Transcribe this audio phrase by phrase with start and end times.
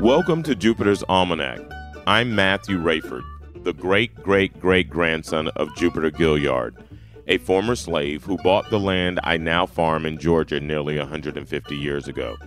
[0.00, 1.60] Welcome to Jupiter's Almanac.
[2.06, 3.20] I'm Matthew Rayford,
[3.64, 6.74] the great great great grandson of Jupiter Gilliard,
[7.26, 12.08] a former slave who bought the land I now farm in Georgia nearly 150 years
[12.08, 12.38] ago.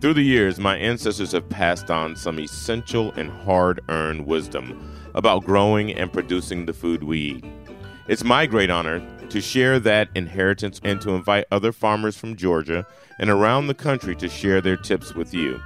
[0.00, 5.42] Through the years, my ancestors have passed on some essential and hard earned wisdom about
[5.42, 7.44] growing and producing the food we eat.
[8.06, 12.86] It's my great honor to share that inheritance and to invite other farmers from Georgia
[13.18, 15.60] and around the country to share their tips with you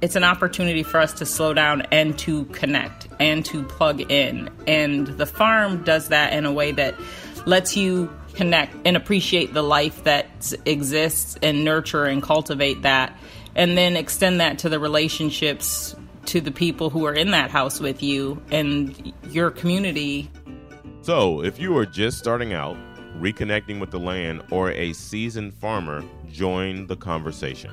[0.00, 4.48] it's an opportunity for us to slow down and to connect and to plug in.
[4.66, 6.94] And the farm does that in a way that
[7.46, 13.18] lets you connect and appreciate the life that exists and nurture and cultivate that.
[13.56, 17.80] And then extend that to the relationships to the people who are in that house
[17.80, 20.30] with you and your community.
[21.02, 22.76] So, if you are just starting out,
[23.18, 27.72] reconnecting with the land, or a seasoned farmer, join the conversation.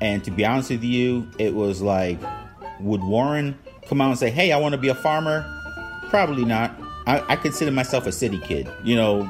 [0.00, 2.18] And to be honest with you, it was like,
[2.80, 5.44] would Warren come out and say, hey, I want to be a farmer?
[6.08, 6.74] Probably not.
[7.06, 8.70] I, I consider myself a city kid.
[8.82, 9.24] You know,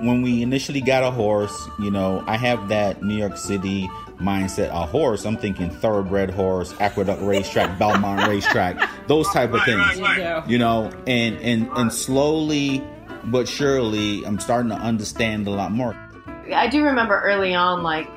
[0.00, 3.88] when we initially got a horse, you know, I have that New York City
[4.18, 4.70] mindset.
[4.70, 9.98] A horse, I'm thinking thoroughbred horse, Aqueduct Racetrack, Belmont Racetrack, those type of things.
[10.48, 12.82] You know, and and and slowly
[13.26, 15.96] but surely, I'm starting to understand a lot more.
[16.52, 18.08] I do remember early on, like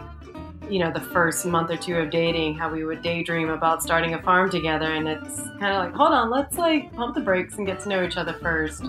[0.69, 4.13] you know, the first month or two of dating, how we would daydream about starting
[4.13, 4.93] a farm together.
[4.93, 7.89] And it's kind of like, hold on, let's like pump the brakes and get to
[7.89, 8.83] know each other first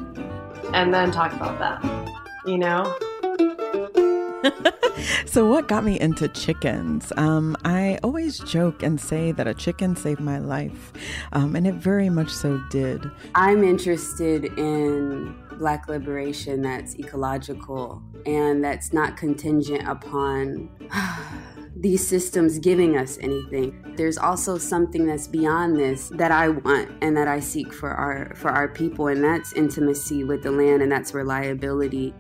[0.73, 1.83] and then talk about that,
[2.47, 2.97] you know?
[5.27, 7.13] so, what got me into chickens?
[7.17, 10.93] Um, I always joke and say that a chicken saved my life,
[11.33, 13.11] um, and it very much so did.
[13.35, 20.69] I'm interested in Black liberation that's ecological and that's not contingent upon
[21.77, 23.95] these systems giving us anything.
[23.97, 28.35] There's also something that's beyond this that I want and that I seek for our
[28.35, 32.15] for our people and that's intimacy with the land and that's reliability.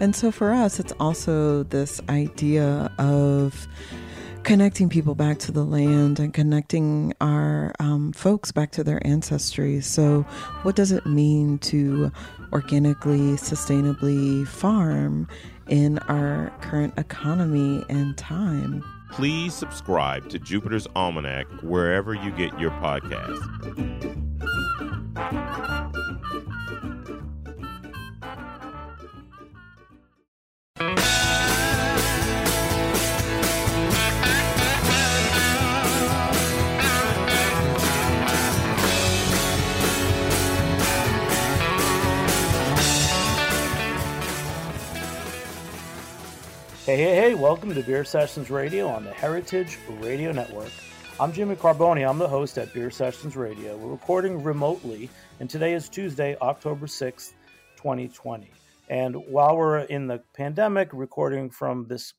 [0.00, 3.68] And so for us it's also this idea of
[4.42, 9.80] connecting people back to the land and connecting our um, folks back to their ancestry.
[9.80, 10.22] So,
[10.62, 12.10] what does it mean to
[12.52, 15.28] organically, sustainably farm
[15.68, 18.84] in our current economy and time?
[19.12, 24.18] please subscribe to Jupiter's Almanac wherever you get your podcast.
[46.84, 50.72] Hey, hey, hey, welcome to Beer Sessions Radio on the Heritage Radio Network.
[51.20, 52.04] I'm Jimmy Carboni.
[52.04, 53.76] I'm the host at Beer Sessions Radio.
[53.76, 55.08] We're recording remotely,
[55.38, 57.34] and today is Tuesday, October 6th,
[57.76, 58.50] 2020.
[58.88, 62.14] And while we're in the pandemic, recording from this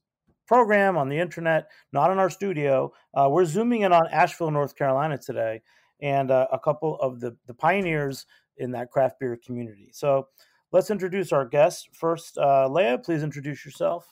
[0.47, 4.77] program on the internet, not in our studio, uh, we're zooming in on Asheville, North
[4.77, 5.61] Carolina today,
[6.01, 8.25] and uh, a couple of the, the pioneers
[8.55, 9.89] in that craft beer community.
[9.91, 10.29] So
[10.71, 11.85] let's introduce our guests.
[11.91, 14.07] First, uh, Leah, please introduce yourself.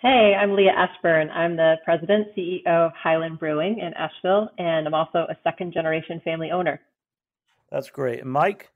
[0.00, 1.28] Hey, I'm Leah Ashburn.
[1.30, 6.20] I'm the president, CEO of Highland Brewing in Asheville, and I'm also a second generation
[6.22, 6.80] family owner.
[7.72, 8.20] That's great.
[8.20, 8.70] And Mike?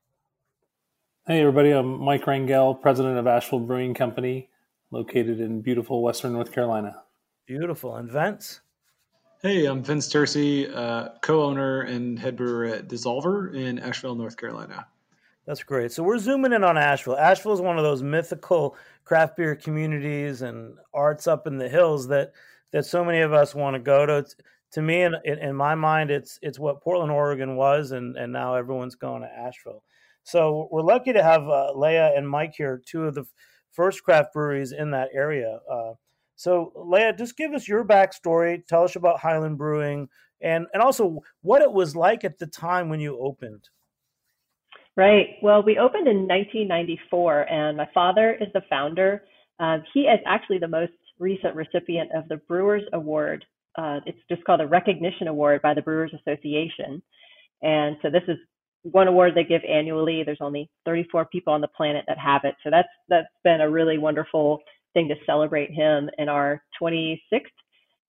[1.28, 1.70] Hey, everybody.
[1.70, 4.48] I'm Mike Rangel, president of Asheville Brewing Company,
[4.90, 7.04] located in beautiful Western North Carolina.
[7.46, 7.94] Beautiful.
[7.94, 8.60] And Vince?
[9.42, 14.36] Hey, I'm Vince Tursi, uh, co owner and head brewer at DSSOLVR in Asheville, North
[14.36, 14.88] Carolina.
[15.46, 15.90] That's great.
[15.90, 17.16] So we're zooming in on Asheville.
[17.16, 22.06] Asheville is one of those mythical craft beer communities and arts up in the hills
[22.08, 22.32] that
[22.70, 24.24] that so many of us want to go to.
[24.72, 28.54] To me, in, in my mind, it's it's what Portland, Oregon was, and and now
[28.54, 29.82] everyone's going to Asheville.
[30.22, 33.24] So we're lucky to have uh, Leah and Mike here, two of the
[33.72, 35.58] first craft breweries in that area.
[35.70, 35.94] Uh,
[36.36, 38.64] so Leah, just give us your backstory.
[38.64, 40.08] Tell us about Highland Brewing,
[40.40, 43.68] and and also what it was like at the time when you opened.
[44.96, 45.36] Right.
[45.42, 49.24] Well, we opened in 1994, and my father is the founder.
[49.58, 53.44] Uh, he is actually the most recent recipient of the Brewers Award.
[53.78, 57.02] Uh, it's just called a Recognition Award by the Brewers Association.
[57.62, 58.36] And so this is
[58.82, 60.22] one award they give annually.
[60.24, 62.54] There's only 34 people on the planet that have it.
[62.64, 64.60] So that's that's been a really wonderful
[64.94, 67.18] thing to celebrate him in our 26th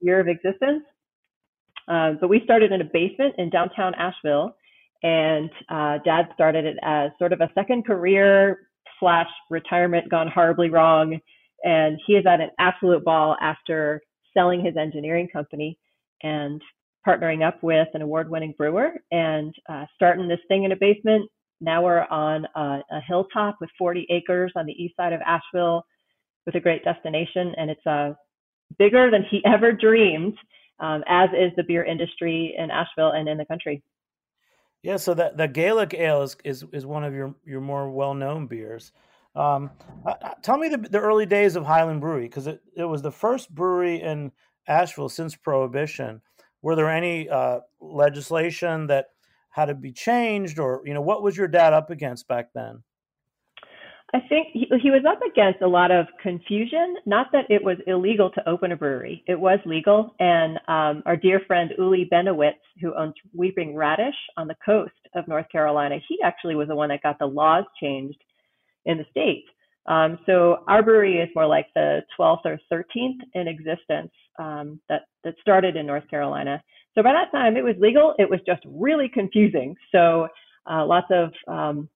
[0.02, 0.84] year of existence.
[1.88, 4.56] Uh, but we started in a basement in downtown Asheville,
[5.04, 8.70] and uh, Dad started it as sort of a second career
[9.00, 11.20] slash retirement gone horribly wrong.
[11.64, 14.02] And he is at an absolute ball after
[14.34, 15.78] selling his engineering company
[16.24, 16.62] and
[17.06, 21.30] partnering up with an award-winning brewer and uh, starting this thing in a basement.
[21.60, 25.86] Now we're on a, a, hilltop with 40 acres on the east side of Asheville,
[26.46, 28.14] with a great destination, and it's uh,
[28.78, 30.38] bigger than he ever dreamed.
[30.80, 33.84] Um, as is the beer industry in Asheville and in the country.
[34.84, 38.14] Yeah, so that the Gaelic ale is, is, is one of your your more well
[38.14, 38.92] known beers.
[39.36, 39.72] Um,
[40.06, 43.02] uh, uh, tell me the, the early days of Highland Brewery because it, it was
[43.02, 44.32] the first brewery in
[44.68, 46.22] Asheville since Prohibition
[46.64, 49.08] were there any uh, legislation that
[49.50, 52.82] had to be changed, or you know, what was your dad up against back then?
[54.16, 56.98] I think he, he was up against a lot of confusion.
[57.06, 60.14] Not that it was illegal to open a brewery; it was legal.
[60.20, 65.28] And um, our dear friend Uli Bennewitz, who owns Weeping Radish on the coast of
[65.28, 68.24] North Carolina, he actually was the one that got the laws changed
[68.86, 69.46] in the state.
[69.88, 75.02] Um, so our brewery is more like the 12th or 13th in existence um, that
[75.24, 76.62] that started in North Carolina.
[76.96, 78.14] So by that time, it was legal.
[78.20, 79.76] It was just really confusing.
[79.92, 80.28] So
[80.70, 81.90] uh, lots of um,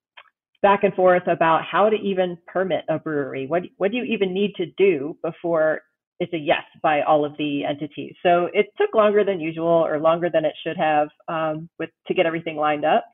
[0.61, 3.47] back and forth about how to even permit a brewery.
[3.47, 5.81] What what do you even need to do before
[6.19, 8.15] it's a yes by all of the entities?
[8.23, 12.13] So it took longer than usual, or longer than it should have, um, with to
[12.13, 13.05] get everything lined up.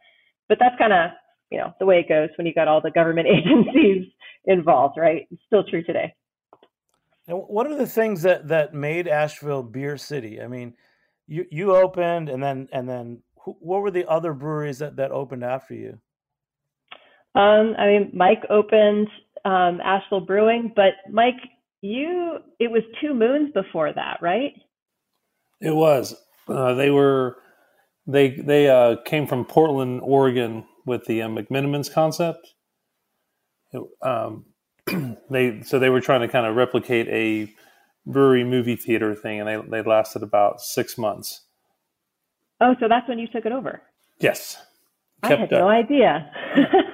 [0.48, 1.12] But that's kind of
[1.52, 4.08] you know the way it goes when you got all the government agencies
[4.46, 5.28] involved, right?
[5.32, 6.14] It's still true today.
[7.28, 10.42] And what are the things that that made Asheville Beer City?
[10.42, 10.74] I mean,
[11.28, 15.44] you you opened, and then and then what were the other breweries that that opened
[15.44, 16.00] after you?
[17.36, 19.08] Um, I mean, Mike opened
[19.46, 21.40] um, Asheville Brewing, but Mike,
[21.82, 24.54] you it was Two Moons before that, right?
[25.60, 26.16] It was.
[26.48, 27.38] Uh, they were
[28.06, 32.54] they they uh, came from Portland, Oregon, with the uh, McMenamins concept.
[33.72, 34.46] It, um,
[35.30, 37.52] they so they were trying to kind of replicate a
[38.06, 41.42] brewery movie theater thing, and they they lasted about six months.
[42.62, 43.82] Oh, so that's when you took it over?
[44.20, 44.58] Yes.
[45.24, 46.32] Kept I had no idea.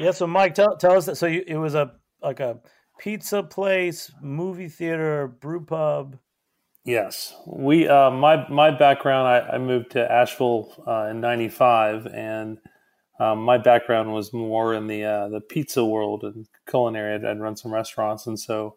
[0.00, 0.10] yeah.
[0.12, 1.16] So, Mike, tell tell us that.
[1.16, 1.92] So, you, it was a
[2.22, 2.60] like a
[2.98, 6.18] pizza place, movie theater, brew pub.
[6.84, 7.86] Yes, we.
[7.88, 9.28] Uh, my my background.
[9.28, 12.58] I, I moved to Asheville uh, in '95, and
[13.18, 17.14] um, my background was more in the uh, the pizza world and culinary.
[17.14, 18.76] I'd, I'd, run some restaurants, and so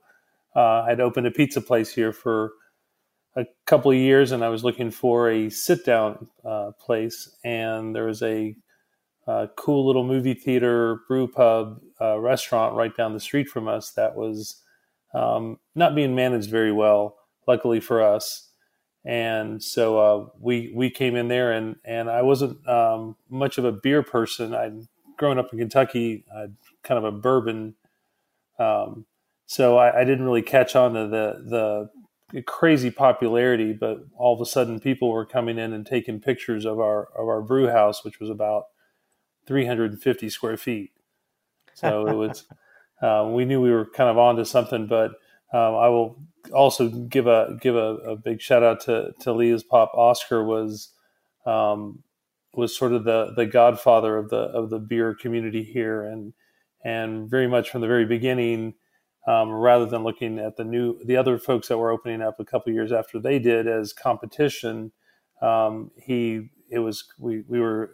[0.55, 2.51] uh, I'd opened a pizza place here for
[3.35, 7.95] a couple of years, and I was looking for a sit down uh, place, and
[7.95, 8.55] there was a, a,
[9.27, 14.15] uh, cool little movie theater brew pub restaurant right down the street from us that
[14.15, 14.61] was
[15.13, 18.49] um, not being managed very well luckily for us.
[19.05, 23.65] And so uh, we we came in there, and and I wasn't um, much of
[23.65, 24.55] a beer person.
[24.55, 24.87] I'd
[25.17, 27.75] grown up in Kentucky, I'd kind of a bourbon,
[28.59, 29.05] um,
[29.45, 31.89] so I, I, didn't really catch on to the
[32.31, 33.73] the crazy popularity.
[33.73, 37.27] But all of a sudden, people were coming in and taking pictures of our of
[37.27, 38.67] our brew house, which was about
[39.47, 40.91] 350 square feet.
[41.73, 42.45] So it was.
[43.01, 45.11] Uh, we knew we were kind of onto something, but
[45.53, 46.21] um, I will
[46.53, 49.91] also give a give a, a, big shout out to to Leah's pop.
[49.93, 50.89] Oscar was
[51.45, 52.03] um,
[52.53, 56.33] was sort of the the godfather of the of the beer community here, and
[56.83, 58.75] and very much from the very beginning.
[59.25, 62.45] Um, rather than looking at the new the other folks that were opening up a
[62.45, 64.91] couple years after they did as competition,
[65.41, 67.91] um, he it was we we were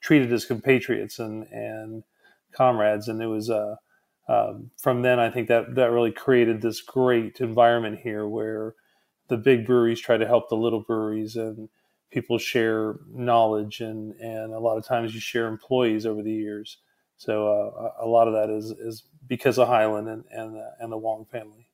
[0.00, 2.04] treated as compatriots and and
[2.52, 3.76] comrades, and it was uh,
[4.28, 8.74] um, from then I think that that really created this great environment here where
[9.28, 11.68] the big breweries try to help the little breweries and
[12.10, 16.78] people share knowledge and and a lot of times you share employees over the years.
[17.16, 20.98] So uh, a lot of that is is because of Highland and and, and the
[20.98, 21.69] Wong family.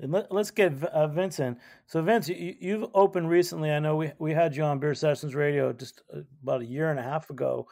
[0.00, 1.58] And let, us get uh, Vincent.
[1.86, 3.72] So, Vince, you, have opened recently.
[3.72, 6.90] I know we, we had you on Beer Sessions Radio just uh, about a year
[6.90, 7.66] and a half ago,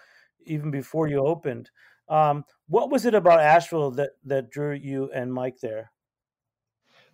[0.45, 1.71] even before you opened.
[2.09, 5.93] Um, what was it about Asheville that, that drew you and Mike there?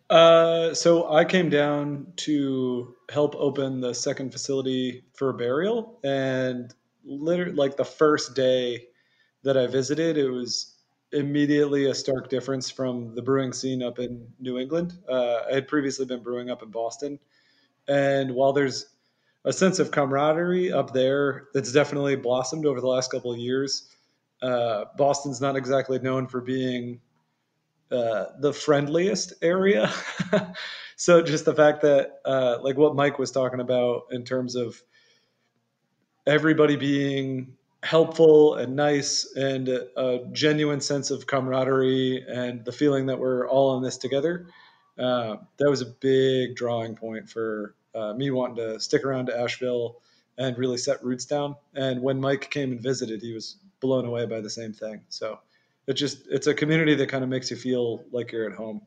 [0.09, 7.55] Uh, so I came down to help open the second facility for Burial, and literally,
[7.55, 8.89] like the first day
[9.43, 10.72] that I visited, it was
[11.13, 14.95] immediately a stark difference from the brewing scene up in New England.
[15.09, 17.19] Uh, I had previously been brewing up in Boston,
[17.89, 18.87] and while there's
[19.45, 23.89] a sense of camaraderie up there that's definitely blossomed over the last couple of years,
[24.41, 27.01] uh, Boston's not exactly known for being
[27.91, 29.93] uh, the friendliest area.
[30.97, 34.81] so just the fact that, uh, like what Mike was talking about in terms of
[36.27, 43.19] everybody being helpful and nice and a, genuine sense of camaraderie and the feeling that
[43.19, 44.47] we're all in this together.
[44.99, 49.39] Uh, that was a big drawing point for uh, me wanting to stick around to
[49.39, 50.01] Asheville
[50.39, 51.57] and really set roots down.
[51.75, 55.03] And when Mike came and visited, he was blown away by the same thing.
[55.09, 55.41] So
[55.87, 58.83] it just it's a community that kind of makes you feel like you're at home.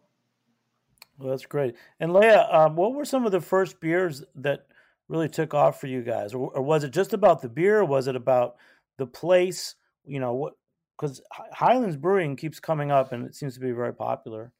[1.17, 1.75] Well, that's great.
[1.99, 4.67] And Leah, um, what were some of the first beers that
[5.07, 7.79] really took off for you guys, or, or was it just about the beer?
[7.79, 8.55] Or was it about
[8.97, 9.75] the place,
[10.05, 10.53] you know, what
[10.97, 11.21] because
[11.51, 14.53] Highlands Brewing keeps coming up and it seems to be very popular.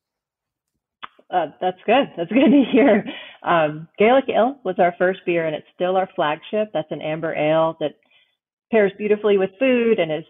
[1.30, 2.12] Uh, that's good.
[2.18, 3.06] That's good to hear.
[3.44, 6.70] Um, Gaelic Ale was our first beer, and it's still our flagship.
[6.74, 7.96] That's an amber ale that
[8.72, 10.26] pairs beautifully with food and is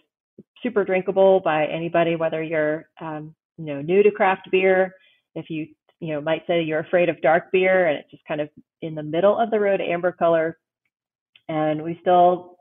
[0.62, 4.96] super drinkable by anybody, whether you're um, you know new to craft beer,
[5.36, 5.68] if you
[6.00, 8.50] you know might say you're afraid of dark beer, and it's just kind of
[8.82, 10.58] in the middle of the road amber color.
[11.48, 12.55] And we still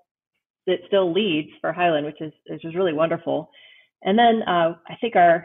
[0.66, 3.50] it still leads for Highland, which is which is really wonderful.
[4.02, 5.44] And then uh, I think our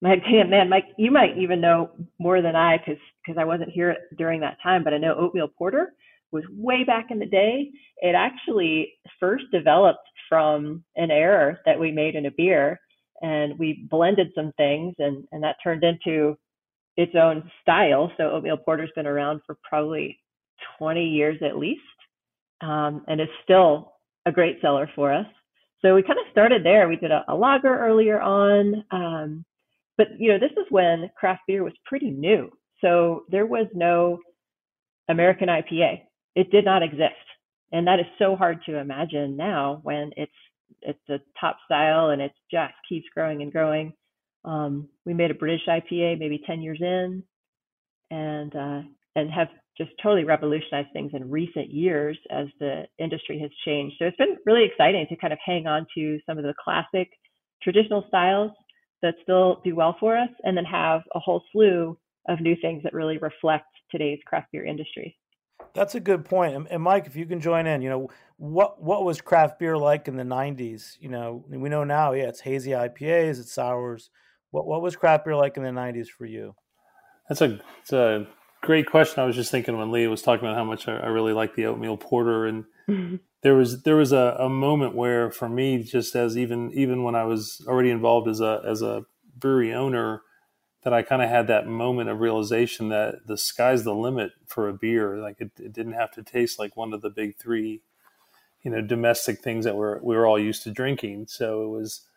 [0.00, 0.16] my
[0.48, 4.40] man, Mike, you might even know more than I because because I wasn't here during
[4.40, 5.92] that time, but I know oatmeal porter
[6.30, 7.70] was way back in the day.
[7.98, 12.78] It actually first developed from an error that we made in a beer,
[13.22, 16.36] and we blended some things, and and that turned into
[16.96, 18.10] its own style.
[18.16, 20.18] So oatmeal porter's been around for probably
[20.78, 21.80] 20 years at least,
[22.60, 23.92] um, and is still
[24.28, 25.26] a great seller for us.
[25.82, 26.88] So we kind of started there.
[26.88, 29.44] We did a, a lager earlier on, um,
[29.96, 32.50] but you know this is when craft beer was pretty new.
[32.80, 34.18] So there was no
[35.08, 36.02] American IPA.
[36.34, 37.14] It did not exist,
[37.72, 40.32] and that is so hard to imagine now when it's
[40.82, 43.92] it's a top style and it just keeps growing and growing.
[44.44, 47.22] Um, we made a British IPA maybe 10 years in,
[48.10, 48.82] and uh,
[49.16, 53.96] and have just totally revolutionized things in recent years as the industry has changed.
[53.98, 57.08] So it's been really exciting to kind of hang on to some of the classic
[57.62, 58.50] traditional styles
[59.02, 61.96] that still do well for us and then have a whole slew
[62.28, 65.16] of new things that really reflect today's craft beer industry.
[65.74, 66.68] That's a good point.
[66.70, 70.08] And Mike, if you can join in, you know, what what was craft beer like
[70.08, 70.96] in the 90s?
[71.00, 74.10] You know, we know now, yeah, it's hazy IPAs, it's sours.
[74.50, 76.54] What what was craft beer like in the 90s for you?
[77.28, 78.26] That's a, it's a
[78.62, 79.22] great question.
[79.22, 81.54] I was just thinking when Leah was talking about how much I, I really like
[81.54, 83.16] the oatmeal porter, and mm-hmm.
[83.42, 87.14] there was there was a, a, moment where, for me, just as even even when
[87.14, 89.04] I was already involved as a as a
[89.36, 90.22] brewery owner,
[90.82, 94.68] that I kind of had that moment of realization that the sky's the limit for
[94.68, 95.16] a beer.
[95.18, 97.82] Like it, it didn't have to taste like one of the big three,
[98.62, 101.26] you know, domestic things that we're we were all used to drinking.
[101.28, 102.07] So it was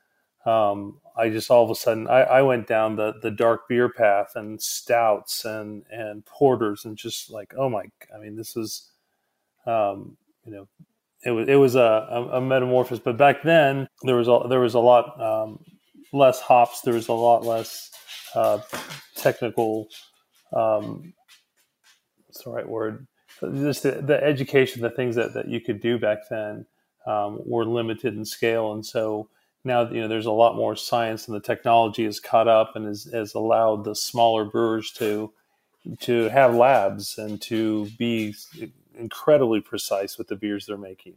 [0.45, 3.89] um, I just all of a sudden I, I, went down the the dark beer
[3.89, 7.83] path and stouts and and porters and just like oh my
[8.13, 8.89] I mean this is
[9.67, 10.67] um, you know
[11.23, 13.03] it was it was a, a, metamorphosis.
[13.03, 15.59] But back then there was a, there was a lot um,
[16.11, 16.81] less hops.
[16.81, 17.91] There was a lot less
[18.33, 18.59] uh,
[19.15, 19.87] technical
[20.53, 21.13] um,
[22.25, 23.07] what's the right word?
[23.41, 26.65] Just the, the, education the things that, that you could do back then
[27.05, 28.73] um, were limited in scale.
[28.73, 29.29] And so
[29.63, 32.85] now you know there's a lot more science and the technology has caught up and
[32.85, 35.31] has, has allowed the smaller brewers to
[35.99, 38.35] to have labs and to be
[38.97, 41.15] incredibly precise with the beers they're making.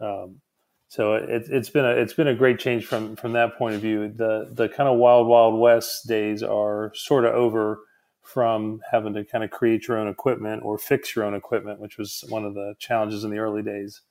[0.00, 0.40] Um,
[0.88, 3.80] so it, has been a it's been a great change from from that point of
[3.80, 4.08] view.
[4.08, 7.80] The the kind of wild wild west days are sort of over
[8.22, 11.96] from having to kind of create your own equipment or fix your own equipment, which
[11.96, 14.02] was one of the challenges in the early days.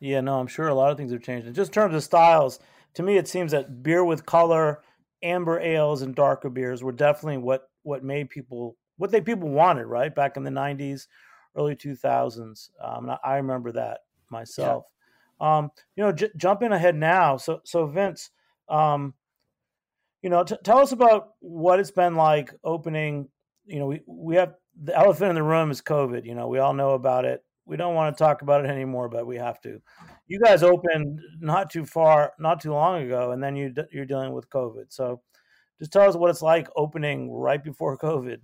[0.00, 1.46] Yeah, no, I'm sure a lot of things have changed.
[1.46, 2.58] And just in terms of styles,
[2.94, 4.82] to me, it seems that beer with color,
[5.22, 9.86] amber ales, and darker beers were definitely what what made people what they people wanted,
[9.86, 10.14] right?
[10.14, 11.06] Back in the '90s,
[11.56, 12.70] early 2000s.
[12.82, 14.84] Um, I remember that myself.
[15.40, 15.58] Yeah.
[15.58, 17.36] Um, you know, j- jumping ahead now.
[17.36, 18.30] So, so Vince,
[18.68, 19.14] um,
[20.22, 23.28] you know, t- tell us about what it's been like opening.
[23.66, 26.24] You know, we we have the elephant in the room is COVID.
[26.24, 27.42] You know, we all know about it.
[27.66, 29.80] We don't want to talk about it anymore, but we have to.
[30.26, 34.32] You guys opened not too far, not too long ago, and then you you're dealing
[34.32, 34.86] with COVID.
[34.88, 35.22] So,
[35.78, 38.38] just tell us what it's like opening right before COVID.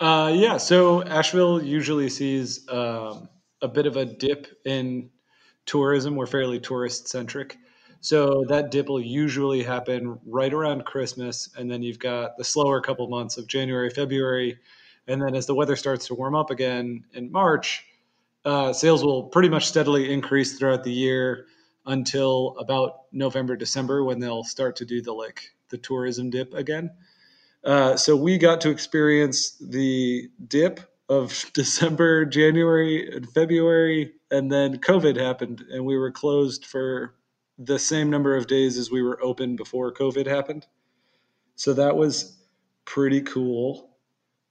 [0.00, 3.28] Uh, yeah, so Asheville usually sees um,
[3.62, 5.10] a bit of a dip in
[5.66, 6.16] tourism.
[6.16, 7.56] We're fairly tourist centric.
[8.00, 11.48] So that dip will usually happen right around Christmas.
[11.56, 14.58] And then you've got the slower couple months of January, February.
[15.06, 17.82] And then as the weather starts to warm up again in March,
[18.44, 21.46] uh, sales will pretty much steadily increase throughout the year
[21.86, 26.90] until about November, December, when they'll start to do the like the tourism dip again.
[27.64, 34.78] Uh, so we got to experience the dip of December, January, and February, and then
[34.78, 37.14] COVID happened, and we were closed for
[37.58, 40.66] the same number of days as we were open before COVID happened.
[41.54, 42.36] So that was
[42.84, 43.90] pretty cool.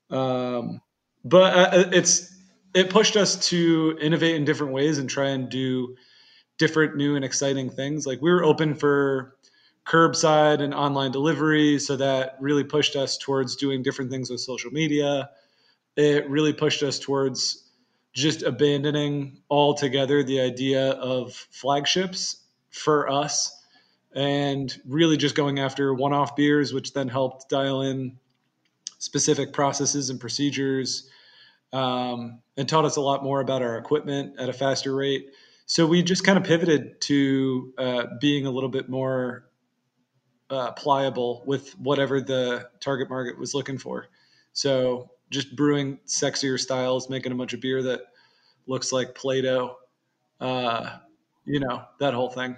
[0.09, 0.81] Um,
[1.25, 2.32] but uh, it's
[2.74, 5.96] it pushed us to innovate in different ways and try and do
[6.58, 8.06] different, new, and exciting things.
[8.08, 9.36] Like we were open for
[9.86, 11.77] curbside and online delivery.
[11.80, 15.30] So that really pushed us towards doing different things with social media.
[15.96, 17.70] It really pushed us towards
[18.13, 22.38] just abandoning altogether the idea of flagships
[22.70, 23.60] for us
[24.15, 28.18] and really just going after one off beers, which then helped dial in
[29.00, 31.10] specific processes and procedures
[31.74, 35.27] um, and taught us a lot more about our equipment at a faster rate.
[35.65, 39.50] So we just kind of pivoted to uh, being a little bit more
[40.50, 44.07] uh, pliable with whatever the target market was looking for.
[44.53, 48.01] So just brewing sexier styles, making a bunch of beer that
[48.68, 49.77] looks like Play-Doh,
[50.40, 50.98] uh,
[51.46, 52.55] you know, that whole thing.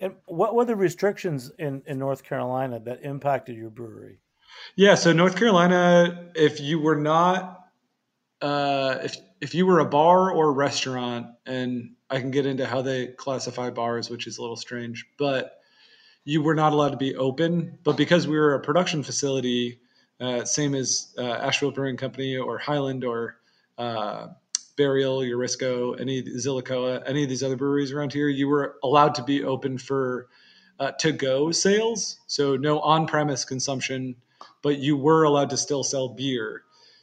[0.00, 4.20] And what were the restrictions in, in North Carolina that impacted your brewery?
[4.76, 7.57] Yeah, so North Carolina, if you were not,
[8.40, 12.66] uh, if if you were a bar or a restaurant, and I can get into
[12.66, 15.60] how they classify bars, which is a little strange, but
[16.24, 17.78] you were not allowed to be open.
[17.84, 19.80] But because we were a production facility,
[20.20, 23.36] uh, same as uh, Asheville Brewing Company or Highland or
[23.76, 24.28] uh,
[24.76, 29.22] Burial, Eurisko, any Zillicoa, any of these other breweries around here, you were allowed to
[29.22, 30.28] be open for
[30.80, 32.20] uh, to go sales.
[32.26, 34.16] So no on premise consumption,
[34.62, 36.62] but you were allowed to still sell beer.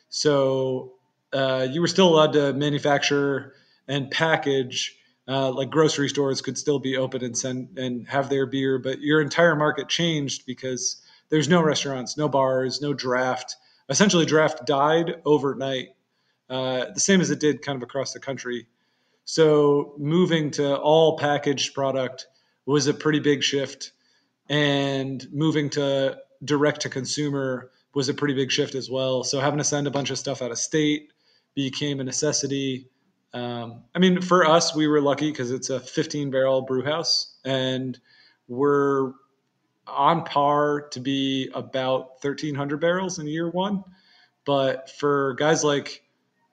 [0.09, 0.94] So
[1.35, 3.53] uh, you were still allowed to manufacture
[3.87, 8.45] and package uh, like grocery stores could still be open and send and have their
[8.45, 13.55] beer, but your entire market changed because there's no restaurants, no bars, no draft.
[13.89, 15.89] Essentially, draft died overnight,
[16.49, 18.67] uh, the same as it did kind of across the country.
[19.25, 22.27] So moving to all packaged product
[22.67, 23.91] was a pretty big shift,
[24.47, 29.23] and moving to direct to consumer was a pretty big shift as well.
[29.23, 31.09] So having to send a bunch of stuff out of state
[31.55, 32.89] became a necessity.
[33.33, 37.37] Um, I mean, for us, we were lucky because it's a 15 barrel brew house
[37.43, 37.99] and
[38.47, 39.13] we're
[39.87, 43.83] on par to be about 1,300 barrels in year one.
[44.45, 46.03] But for guys like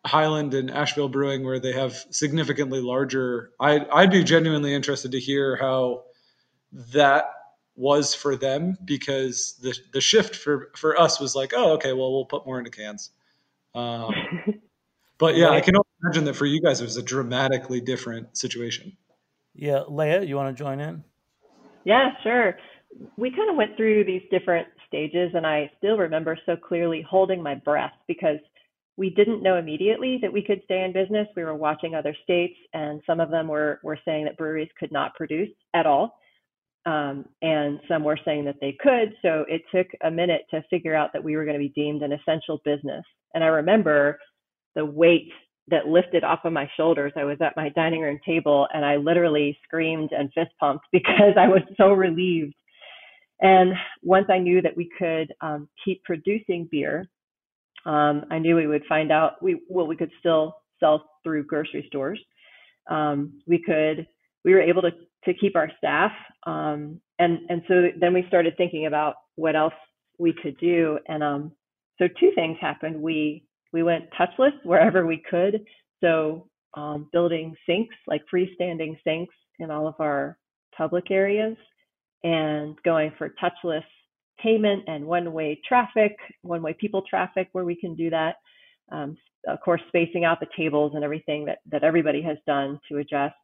[0.07, 5.21] Highland and Asheville Brewing, where they have significantly larger, I, I'd be genuinely interested to
[5.21, 6.05] hear how
[6.95, 7.27] that
[7.75, 12.13] was for them because the the shift for for us was like, oh, okay, well,
[12.13, 13.11] we'll put more into cans.
[13.75, 14.15] Um,
[15.23, 18.97] but yeah, I can imagine that for you guys it was a dramatically different situation.
[19.55, 21.05] Yeah, Leah, you want to join in?
[21.85, 22.57] Yeah, sure.
[23.17, 27.41] We kind of went through these different stages, and I still remember so clearly holding
[27.41, 28.39] my breath because
[28.97, 31.29] we didn't know immediately that we could stay in business.
[31.37, 34.91] We were watching other states, and some of them were, were saying that breweries could
[34.91, 36.19] not produce at all.
[36.85, 39.15] Um, and some were saying that they could.
[39.23, 42.03] So it took a minute to figure out that we were going to be deemed
[42.03, 43.05] an essential business.
[43.35, 44.19] And I remember
[44.75, 45.31] the weight
[45.69, 47.13] that lifted off of my shoulders.
[47.17, 51.35] I was at my dining room table and I literally screamed and fist pumped because
[51.39, 52.55] I was so relieved.
[53.41, 57.07] And once I knew that we could um, keep producing beer,
[57.85, 61.85] um, I knew we would find out we well we could still sell through grocery
[61.89, 62.21] stores.
[62.89, 64.07] Um, we could
[64.45, 64.93] we were able to
[65.25, 66.13] to keep our staff,
[66.47, 69.75] um, and and so then we started thinking about what else
[70.19, 70.99] we could do.
[71.09, 71.53] And um,
[71.99, 73.01] so two things happened.
[73.01, 75.65] We we went touchless wherever we could.
[76.03, 80.39] So um, building sinks, like freestanding sinks in all of our
[80.77, 81.57] public areas,
[82.25, 83.85] and going for touchless
[84.41, 88.37] payment and one-way traffic, one-way people traffic where we can do that.
[88.91, 92.99] Um, of course, spacing out the tables and everything that, that everybody has done to
[92.99, 93.35] adjust.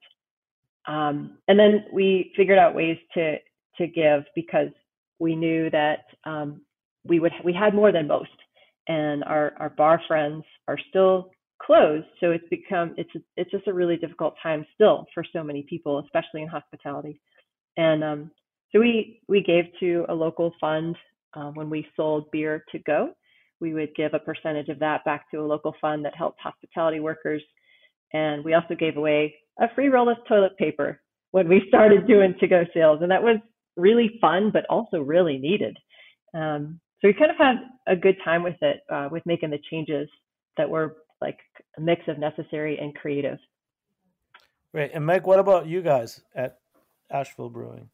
[0.87, 3.37] Um, and then we figured out ways to
[3.77, 4.71] to give because
[5.19, 6.62] we knew that um,
[7.05, 8.31] we would we had more than most,
[8.88, 11.31] and our our bar friends are still
[11.62, 12.07] closed.
[12.20, 15.98] So it's become it's it's just a really difficult time still for so many people,
[16.01, 17.20] especially in hospitality.
[17.77, 18.31] And um,
[18.72, 20.96] so we we gave to a local fund
[21.35, 23.11] uh, when we sold beer to go.
[23.61, 27.01] We would give a percentage of that back to a local fund that helped hospitality
[27.01, 27.42] workers.
[28.12, 31.01] And we also gave away a free roll of toilet paper
[31.33, 33.01] when we started doing to go sales.
[33.03, 33.38] And that was
[33.77, 35.77] really fun, but also really needed.
[36.35, 37.57] Um, so we kind of had
[37.87, 40.09] a good time with it, uh, with making the changes
[40.57, 41.39] that were like
[41.77, 43.39] a mix of necessary and creative.
[44.73, 44.91] Great.
[44.93, 46.59] And Meg, what about you guys at
[47.11, 47.89] Asheville Brewing?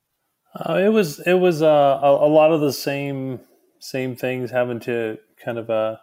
[0.55, 3.41] Uh, it was it was uh, a, a, lot of the same
[3.81, 5.97] same things having to kind of uh,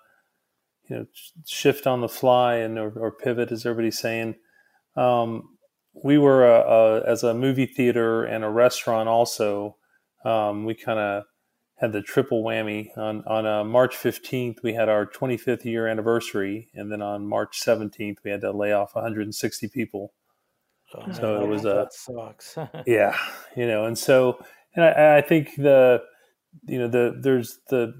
[0.90, 1.06] you know
[1.48, 4.36] shift on the fly and or, or pivot as everybody's saying.
[4.96, 5.58] Um,
[6.04, 9.78] we were uh, uh, as a movie theater and a restaurant also.
[10.24, 11.24] Um, we kind of
[11.82, 14.62] had the triple whammy on on uh, March 15th.
[14.63, 18.72] We had our 25th year anniversary, and then on March 17th we had to lay
[18.72, 20.13] off 160 people.
[20.94, 22.58] Oh, so man, it was a sucks.
[22.86, 23.17] yeah,
[23.56, 24.39] you know, and so
[24.76, 26.04] and I, I think the
[26.67, 27.94] you know the there's the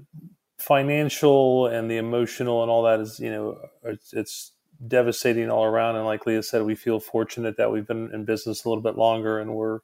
[0.58, 4.52] financial and the emotional and all that is you know it's, it's
[4.86, 5.96] devastating all around.
[5.96, 8.96] And like Leah said, we feel fortunate that we've been in business a little bit
[8.96, 9.80] longer and we're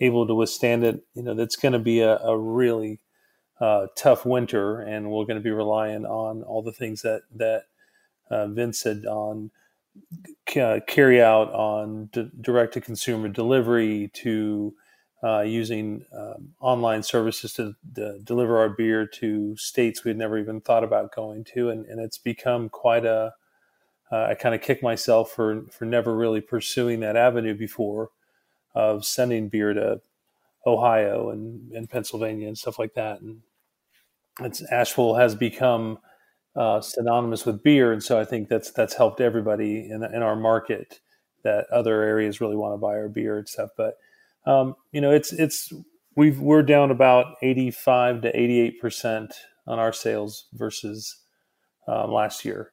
[0.00, 1.02] able to withstand it.
[1.14, 3.00] You know, that's going to be a, a really
[3.60, 7.64] uh, tough winter, and we're going to be relying on all the things that that
[8.30, 9.50] uh, Vince said on
[10.56, 14.74] uh, carry out, on d- direct to consumer delivery, to
[15.22, 17.74] uh, using um, online services to,
[18.24, 22.00] deliver our beer to states we had never even thought about going to, and, and
[22.00, 23.32] it's become quite a
[24.10, 28.10] uh, I kind of kick myself for for never really pursuing that avenue before
[28.74, 30.00] of sending beer to
[30.66, 33.20] Ohio and, and Pennsylvania and stuff like that.
[33.20, 33.40] And
[34.40, 35.98] it's Asheville has become
[36.56, 40.36] uh, synonymous with beer, and so I think that's that's helped everybody in in our
[40.36, 41.00] market
[41.44, 43.70] that other areas really want to buy our beer and stuff.
[43.76, 43.94] But
[44.46, 45.72] um, you know, it's it's
[46.16, 49.34] we've we're down about eighty five to eighty eight percent
[49.66, 51.18] on our sales versus
[51.86, 52.72] um, last year.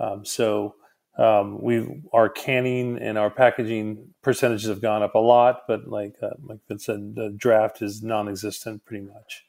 [0.00, 0.74] Um, so
[1.16, 6.14] um, we our canning and our packaging percentages have gone up a lot, but like
[6.22, 9.44] uh, like Vince said, the draft is non-existent pretty much.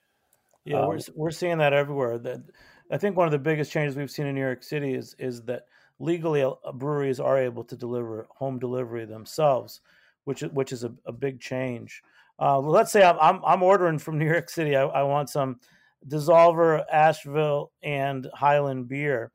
[0.63, 2.19] Yeah, um, we're we're seeing that everywhere.
[2.19, 2.43] That
[2.91, 5.41] I think one of the biggest changes we've seen in New York City is is
[5.43, 5.65] that
[5.99, 9.81] legally uh, breweries are able to deliver home delivery themselves,
[10.25, 12.03] which which is a, a big change.
[12.37, 14.75] Uh, let's say I'm, I'm, I'm ordering from New York City.
[14.75, 15.59] I, I want some
[16.07, 19.31] DSSOLVR, Asheville, and Highland beer.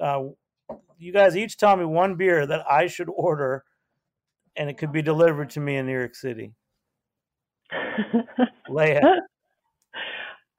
[0.00, 0.24] Uh,
[0.98, 3.64] you guys each tell me one beer that I should order,
[4.56, 6.52] and it could be delivered to me in New York City.
[8.68, 9.00] Leah.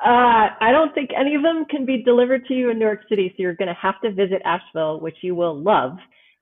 [0.04, 3.02] Uh, I don't think any of them can be delivered to you in New York
[3.08, 5.92] City, so you're going to have to visit Asheville, which you will love.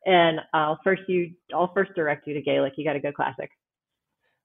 [0.05, 2.73] And I'll first you, I'll first direct you to Gaelic.
[2.77, 3.51] You got to go classic.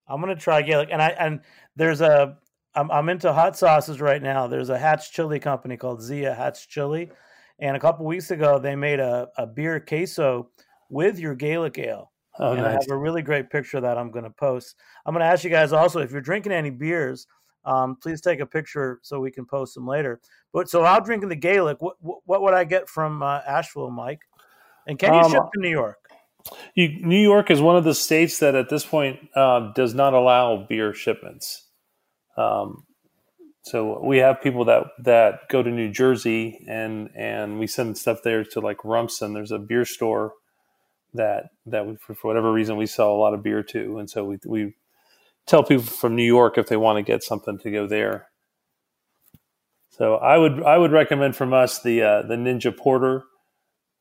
[0.09, 1.41] I'm going to try Gaelic, and I and
[1.77, 2.37] there's a
[2.75, 4.49] I'm, I'm into hot sauces right now.
[4.49, 7.11] There's a Hatch chili company called Zia Hatch Chili
[7.59, 10.49] and a couple weeks ago, they made a, a beer queso
[10.89, 12.13] with your Gaelic ale.
[12.39, 12.69] Oh, and nice.
[12.69, 14.77] I have a really great picture that I'm going to post.
[15.07, 17.27] I'm going to ask you guys also if you're drinking any beers,
[17.65, 20.21] um, please take a picture so we can post them later.
[20.53, 21.81] But so I'm drinking the Gaelic.
[21.81, 24.23] What, what would I get from uh, Asheville, Mike?
[24.87, 25.97] And can you um, ship to New York?
[26.75, 30.13] You, New York is one of the states that at this point uh, does not
[30.13, 31.69] allow beer shipments.
[32.37, 32.85] Um,
[33.65, 38.19] so we have people that that go to New Jersey and and we send stuff
[38.23, 39.33] there to like Rumson.
[39.33, 40.35] There's a beer store
[41.15, 44.23] that that we, for whatever reason we sell a lot of beer to, and so
[44.23, 44.75] we we
[45.47, 48.27] tell people from New York if they want to get something to go there.
[49.89, 53.25] So I would I would recommend from us the uh, the Ninja Porter.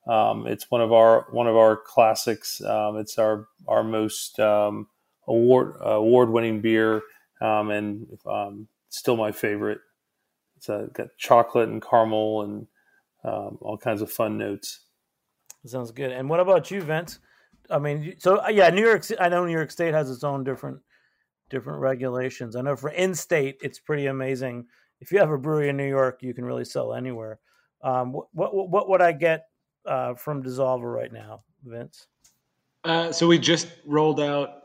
[0.06, 2.62] Um, it's one of our one of our classics.
[2.62, 4.88] Um, it's our our most um,
[5.26, 7.02] award award winning beer,
[7.40, 9.80] um, and um, still my favorite.
[10.58, 12.68] It's uh, got chocolate and caramel and
[13.24, 14.82] um, all kinds of fun notes.
[15.66, 16.12] Sounds good.
[16.12, 17.20] And what about you, Vince?
[17.70, 19.06] I mean, so uh, yeah, New York.
[19.20, 20.80] I know New York State has its own different
[21.50, 22.56] different regulations.
[22.56, 24.66] I know for in-state, it's pretty amazing.
[25.00, 27.40] If you have a brewery in New York, you can really sell anywhere.
[27.82, 29.48] Um, what, what what would I get
[29.86, 32.08] uh, from DSSOLVR right now, Vince?
[32.84, 34.63] Uh, so we just rolled out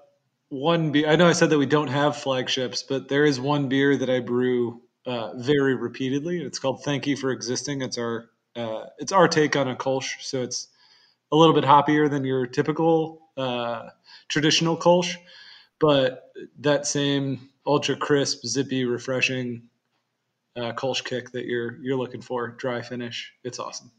[0.49, 1.09] one beer.
[1.09, 4.11] I know I said that we don't have flagships, but there is one beer that
[4.11, 6.43] I brew uh, very repeatedly.
[6.43, 7.83] It's called Thank You for Existing.
[7.83, 10.69] It's our uh, it's our take on a Kolsch, so it's
[11.31, 13.91] a little bit hoppier than your typical uh,
[14.29, 15.17] traditional Kolsch,
[15.79, 19.63] but that same ultra crisp, zippy, refreshing
[20.57, 23.33] uh, Kolsch kick that you're you're looking for, dry finish.
[23.45, 23.93] It's awesome.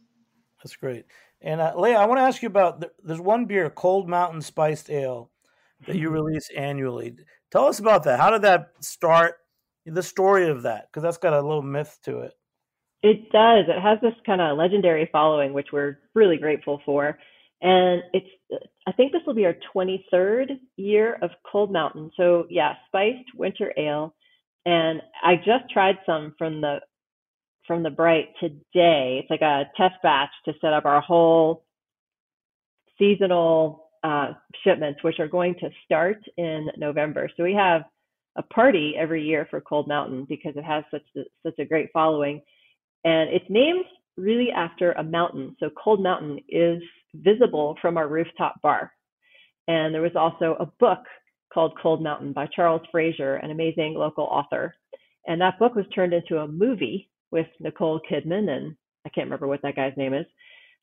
[0.63, 1.05] That's great.
[1.41, 4.89] And uh, Leah, I want to ask you about there's one beer, Cold Mountain Spiced
[4.89, 5.29] Ale,
[5.87, 7.15] that you release annually.
[7.51, 8.19] Tell us about that.
[8.19, 9.35] How did that start?
[9.85, 12.33] The story of that, because that's got a little myth to it.
[13.01, 13.65] It does.
[13.67, 17.17] It has this kind of legendary following, which we're really grateful for.
[17.61, 18.27] And it's,
[18.87, 22.11] I think this will be our 23rd year of Cold Mountain.
[22.17, 24.13] So, yeah, spiced winter ale.
[24.65, 26.79] And I just tried some from the
[27.69, 29.19] from the Bright today.
[29.21, 31.65] It's like a test batch to set up our whole
[32.97, 34.33] seasonal uh,
[34.63, 37.29] shipments, which are going to start in November.
[37.35, 37.83] So we have
[38.37, 41.89] a party every year for Cold Mountain because it has such a, such a great
[41.93, 42.41] following,
[43.03, 43.85] and it's named
[44.17, 45.55] really after a mountain.
[45.59, 46.81] So Cold Mountain is
[47.15, 48.91] visible from our rooftop bar,
[49.67, 50.99] and there was also a book
[51.53, 54.75] called Cold Mountain by Charles Frazier, an amazing local author,
[55.27, 59.47] and that book was turned into a movie with Nicole Kidman and I can't remember
[59.47, 60.25] what that guy's name is.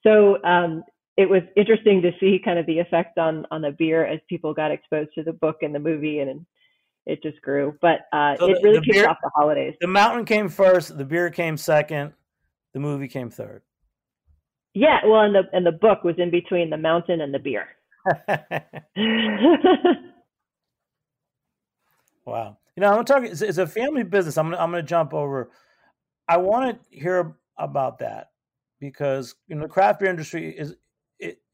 [0.02, 0.83] So um,
[1.16, 4.52] it was interesting to see kind of the effect on on the beer as people
[4.52, 6.44] got exposed to the book and the movie, and
[7.07, 7.76] it just grew.
[7.81, 9.74] But uh, so it really kicked beer, off the holidays.
[9.81, 12.12] The mountain came first, the beer came second,
[12.74, 13.62] the movie came third.
[14.74, 17.66] Yeah, well, and the and the book was in between the mountain and the beer.
[22.26, 22.59] wow.
[22.76, 23.31] You know, I'm talking.
[23.31, 24.37] It's, it's a family business.
[24.37, 25.50] I'm gonna I'm gonna jump over.
[26.29, 28.33] I want to hear about that
[28.81, 30.74] because you know the craft beer industry is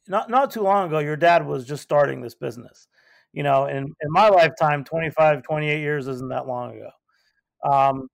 [0.09, 0.99] not not too long ago.
[0.99, 2.89] Your dad was just starting this business,
[3.33, 3.65] you know.
[3.65, 6.91] And in my lifetime, 25, 28 years isn't that long ago.
[7.65, 8.09] Um,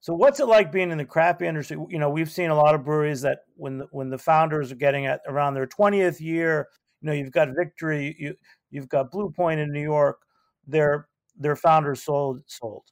[0.00, 1.76] so what's it like being in the craft industry?
[1.88, 4.76] You know, we've seen a lot of breweries that when the, when the founders are
[4.76, 6.68] getting at around their 20th year,
[7.02, 8.34] you know, you've got Victory, you
[8.70, 10.20] you've got Blue Point in New York.
[10.66, 12.84] Their their founders sold sold.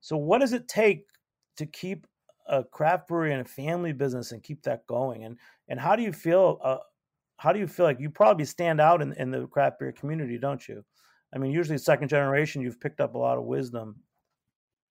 [0.00, 1.04] So what does it take
[1.56, 2.06] to keep
[2.48, 5.24] a craft brewery and a family business and keep that going?
[5.24, 5.36] And
[5.68, 6.58] and how do you feel?
[6.62, 6.78] Uh,
[7.40, 10.36] how do you feel like you probably stand out in, in the craft beer community,
[10.36, 10.84] don't you?
[11.34, 13.96] I mean, usually second generation, you've picked up a lot of wisdom.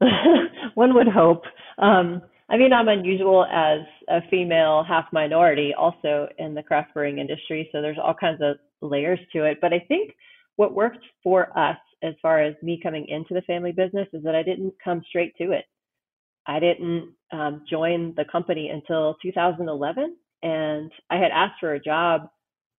[0.74, 1.44] One would hope.
[1.78, 7.20] Um, I mean, I'm unusual as a female, half minority, also in the craft brewing
[7.20, 7.70] industry.
[7.72, 9.60] So there's all kinds of layers to it.
[9.62, 10.16] But I think
[10.56, 14.34] what worked for us as far as me coming into the family business is that
[14.34, 15.66] I didn't come straight to it.
[16.48, 22.30] I didn't um, join the company until 2011, and I had asked for a job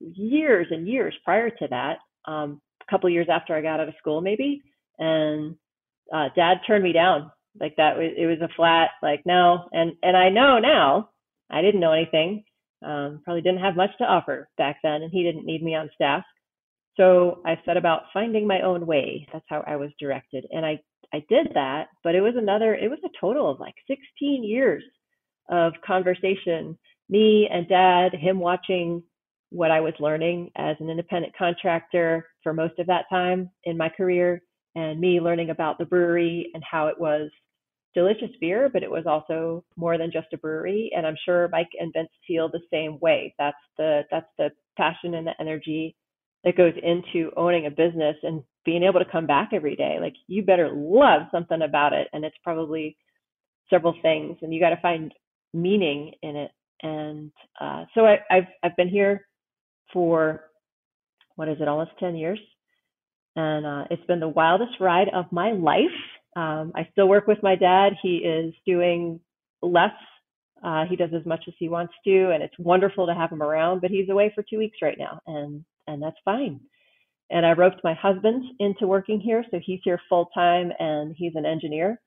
[0.01, 1.99] years and years prior to that,
[2.31, 4.63] um, a couple years after I got out of school, maybe.
[4.99, 5.57] And
[6.13, 7.31] uh, Dad turned me down.
[7.59, 9.69] Like that, was, it was a flat like no.
[9.73, 11.11] And and I know now,
[11.51, 12.45] I didn't know anything.
[12.85, 15.91] Um, probably didn't have much to offer back then, and he didn't need me on
[15.95, 16.23] staff.
[16.97, 19.27] So I set about finding my own way.
[19.33, 20.81] That's how I was directed, and I
[21.13, 24.83] I did that, but it was another, it was a total of like 16 years
[25.51, 26.79] of conversation.
[27.09, 29.03] Me and dad, him watching
[29.51, 33.89] what I was learning as an independent contractor for most of that time in my
[33.89, 34.43] career,
[34.77, 37.31] and me learning about the brewery and how it was
[37.95, 40.93] delicious beer, but it was also more than just a brewery.
[40.97, 43.35] And I'm sure Mike and Vince feel the same way.
[43.39, 45.97] That's the that's the passion and the energy
[46.45, 49.99] that goes into owning a business and being able to come back every day.
[50.01, 52.09] Like you better love something about it.
[52.13, 52.97] And it's probably
[53.69, 55.13] several things and you got to find
[55.53, 56.51] meaning in it.
[56.83, 59.27] And uh, so I, I've, I've been here
[59.93, 60.45] for,
[61.37, 62.41] what is it, almost 10 years.
[63.37, 65.85] And uh, it's been the wildest ride of my life.
[66.37, 67.95] Um, I still work with my dad.
[68.03, 69.21] He is doing
[69.63, 69.93] less.
[70.63, 73.43] Uh, he does as much as he wants to, and it's wonderful to have him
[73.43, 73.81] around.
[73.81, 76.61] But he's away for two weeks right now, and and that's fine.
[77.31, 79.45] And I roped my husband into working here.
[79.51, 82.01] So he's here full time and he's an engineer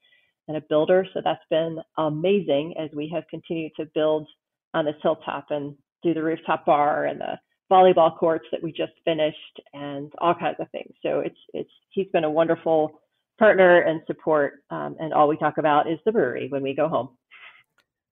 [0.47, 1.05] and a builder.
[1.13, 4.27] So that's been amazing as we have continued to build
[4.73, 7.39] on this hilltop and do the rooftop bar and the
[7.71, 10.93] volleyball courts that we just finished and all kinds of things.
[11.01, 13.01] So it's it's he's been a wonderful
[13.39, 14.63] partner and support.
[14.69, 17.09] Um, and all we talk about is the brewery when we go home.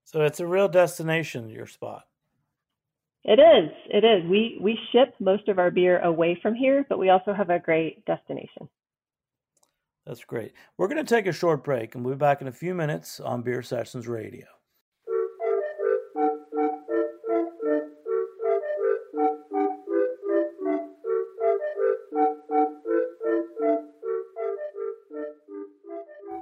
[0.03, 2.03] So it's a real destination, your spot.
[3.23, 3.71] It is.
[3.89, 4.29] It is.
[4.29, 7.59] We we ship most of our beer away from here, but we also have a
[7.59, 8.67] great destination.
[10.05, 10.53] That's great.
[10.77, 13.19] We're going to take a short break and we'll be back in a few minutes
[13.19, 14.47] on Beer Sessions Radio.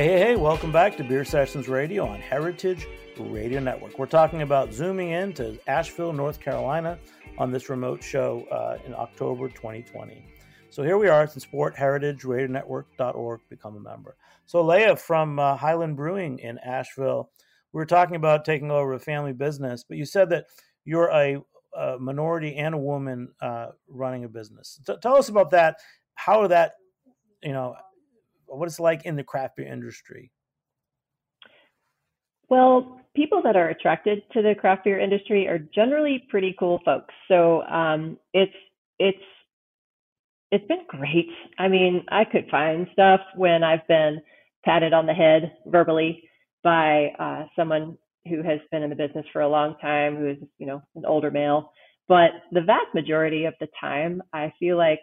[0.00, 3.98] Hey, hey, hey, welcome back to Beer Sessions Radio on Heritage Radio Network.
[3.98, 6.98] We're talking about zooming in to Asheville, North Carolina
[7.36, 10.24] on this remote show uh, in October 2020.
[10.70, 11.24] So here we are.
[11.24, 13.40] It's in support heritageradionetwork.org.
[13.50, 14.16] Become a member.
[14.46, 17.30] So Leah from uh, Highland Brewing in Asheville,
[17.74, 20.46] we were talking about taking over a family business, but you said that
[20.86, 21.42] you're a,
[21.76, 24.80] a minority and a woman uh, running a business.
[24.86, 25.76] T- tell us about that.
[26.14, 26.76] How that,
[27.42, 27.76] you know,
[28.58, 30.30] what it's like in the craft beer industry?
[32.48, 37.14] Well, people that are attracted to the craft beer industry are generally pretty cool folks.
[37.28, 38.52] So um, it's
[38.98, 39.18] it's
[40.50, 41.28] it's been great.
[41.58, 44.20] I mean, I could find stuff when I've been
[44.64, 46.22] patted on the head verbally
[46.62, 47.96] by uh, someone
[48.28, 51.04] who has been in the business for a long time, who is you know an
[51.06, 51.72] older male.
[52.08, 55.02] But the vast majority of the time, I feel like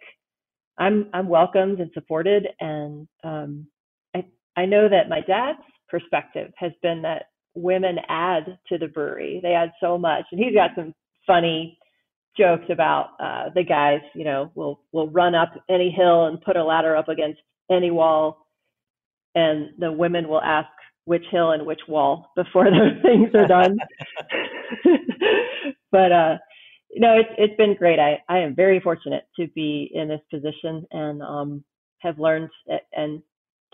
[0.78, 3.68] I'm I'm welcomed and supported, and um,
[4.16, 5.60] I I know that my dad's
[5.90, 7.24] perspective has been that
[7.56, 9.40] women add to the brewery.
[9.42, 10.94] They add so much, and he's got some
[11.26, 11.78] funny
[12.38, 14.02] jokes about uh, the guys.
[14.14, 17.92] You know, will will run up any hill and put a ladder up against any
[17.92, 18.46] wall,
[19.36, 20.70] and the women will ask
[21.06, 23.78] which hill and which wall before those things are done.
[25.92, 26.38] but uh,
[27.00, 28.00] no, it's it's been great.
[28.00, 31.64] I I am very fortunate to be in this position and um,
[32.00, 32.50] have learned
[32.94, 33.22] and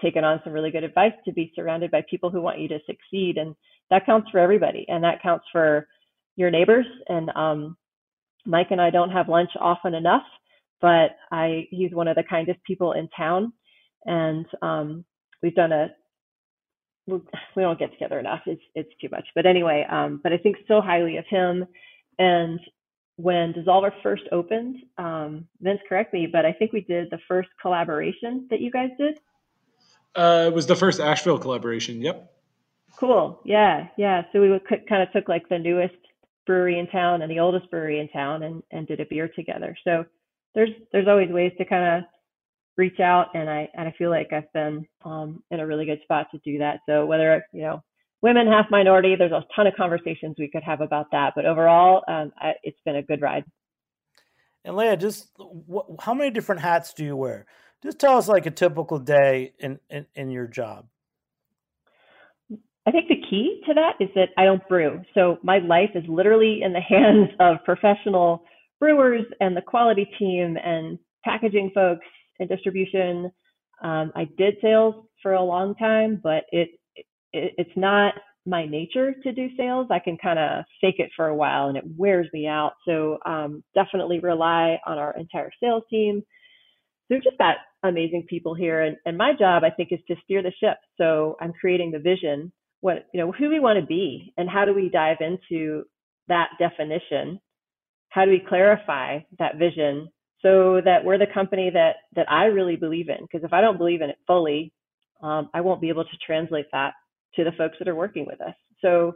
[0.02, 2.80] taken on some really good advice to be surrounded by people who want you to
[2.86, 3.56] succeed, and
[3.90, 5.88] that counts for everybody, and that counts for
[6.36, 6.86] your neighbors.
[7.10, 7.78] And um,
[8.46, 10.24] Mike and I don't have lunch often enough,
[10.82, 13.54] but I he's one of the kindest people in town,
[14.06, 15.06] and um,
[15.42, 15.90] we've done a
[17.08, 17.20] we
[17.58, 18.42] don't get together enough.
[18.46, 19.26] It's it's too much.
[19.36, 21.66] But anyway, um, but I think so highly of him,
[22.20, 22.60] and
[23.18, 27.50] when DSSOLVR first opened, um, Vince, correct me, but I think we did the first
[27.62, 29.20] collaboration that you guys did.
[30.16, 32.02] Uh, it was the first Asheville collaboration.
[32.02, 32.32] Yep.
[32.98, 33.40] Cool.
[33.44, 34.24] Yeah, yeah.
[34.32, 35.96] So we would, kind of took like the newest
[36.46, 39.76] brewery in town and the oldest brewery in town and, and did a beer together.
[39.84, 40.06] So
[40.54, 42.10] there's there's always ways to kind of
[42.78, 46.02] reach out, and I and I feel like I've been um, in a really good
[46.04, 46.82] spot to do that.
[46.88, 47.84] So whether you know
[48.24, 49.16] women, half minority.
[49.16, 52.80] There's a ton of conversations we could have about that, but overall, um, I, it's
[52.86, 53.44] been a good ride.
[54.66, 57.46] And Leah, just what, how many different hats do you wear?
[57.84, 60.88] Just tell us like a typical day in, in, in your job.
[62.86, 65.02] I think the key to that is that I don't brew.
[65.14, 68.46] So my life is literally in the hands of professional
[68.80, 72.06] brewers and the quality team and packaging folks
[72.40, 73.32] and distribution.
[73.84, 76.70] Um, I did sales for a long time, but it
[77.34, 78.14] it, it's not
[78.46, 79.88] my nature to do sales.
[79.90, 82.74] I can kind of fake it for a while and it wears me out.
[82.86, 86.24] So um, definitely rely on our entire sales team.
[87.08, 90.16] So we've just got amazing people here, and, and my job I think is to
[90.24, 90.78] steer the ship.
[90.98, 94.64] So I'm creating the vision, what you know, who we want to be, and how
[94.66, 95.84] do we dive into
[96.30, 97.40] that definition?
[98.10, 100.10] How do we clarify that vision
[100.42, 103.18] so that we're the company that that I really believe in?
[103.22, 104.72] Because if I don't believe in it fully,
[105.22, 106.94] um, I won't be able to translate that
[107.36, 108.56] to the folks that are working with us.
[108.82, 109.14] So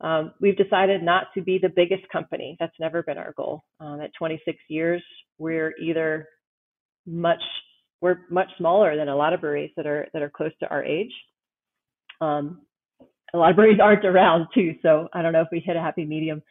[0.00, 2.56] um, we've decided not to be the biggest company.
[2.60, 3.64] That's never been our goal.
[3.80, 5.02] Um, at 26 years,
[5.38, 6.28] we're either
[7.06, 7.42] much
[8.00, 10.84] we're much smaller than a lot of breweries that are that are close to our
[10.84, 11.12] age,
[12.20, 12.60] um,
[13.34, 14.74] a lot of breweries aren't around too.
[14.82, 16.42] So I don't know if we hit a happy medium.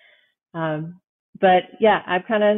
[0.53, 0.99] Um,
[1.39, 2.57] but yeah, I'm kind of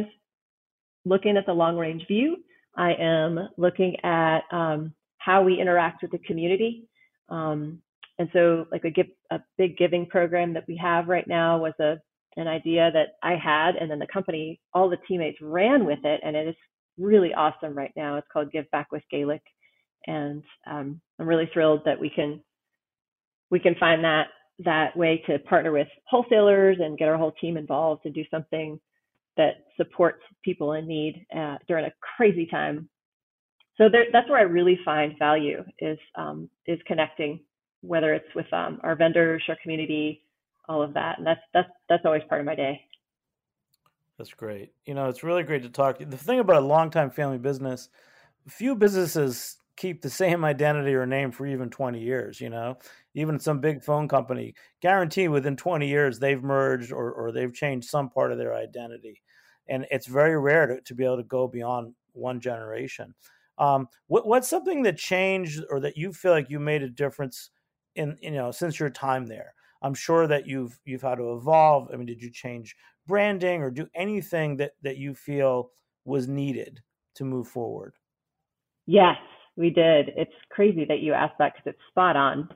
[1.04, 2.36] looking at the long range view.
[2.76, 6.88] I am looking at um, how we interact with the community.
[7.28, 7.80] Um,
[8.20, 11.72] and so, like a, give, a big giving program that we have right now was
[11.80, 11.94] a
[12.36, 16.20] an idea that I had, and then the company, all the teammates ran with it,
[16.22, 16.54] and it is
[16.98, 18.18] really awesome right now.
[18.18, 19.42] It's called Give Back with Gaelic,
[20.06, 22.42] and um, I'm really thrilled that we can
[23.50, 24.26] we can find that
[24.60, 28.78] that way to partner with wholesalers and get our whole team involved to do something
[29.38, 32.86] that supports people in need uh, during a crazy time.
[33.78, 37.40] So there, that's where I really find value is um, is connecting,
[37.82, 40.22] whether it's with um, our vendors, our community,
[40.68, 42.80] all of that, and that's that's that's always part of my day.
[44.18, 44.72] That's great.
[44.84, 45.98] You know, it's really great to talk.
[45.98, 47.88] The thing about a long-time family business,
[48.46, 52.76] few businesses keep the same identity or name for even 20 years, you know?
[53.14, 57.88] Even some big phone company, guarantee within 20 years they've merged or, or they've changed
[57.88, 59.22] some part of their identity.
[59.68, 63.14] And it's very rare to, to be able to go beyond one generation.
[63.56, 67.48] Um, what, what's something that changed or that you feel like you made a difference
[67.94, 69.54] in, you know, since your time there?
[69.82, 71.88] I'm sure that you've you've had to evolve.
[71.92, 72.76] I mean, did you change
[73.06, 75.70] branding or do anything that that you feel
[76.04, 76.80] was needed
[77.16, 77.94] to move forward?
[78.86, 79.16] Yes,
[79.56, 80.10] we did.
[80.16, 82.48] It's crazy that you asked that because it's spot on.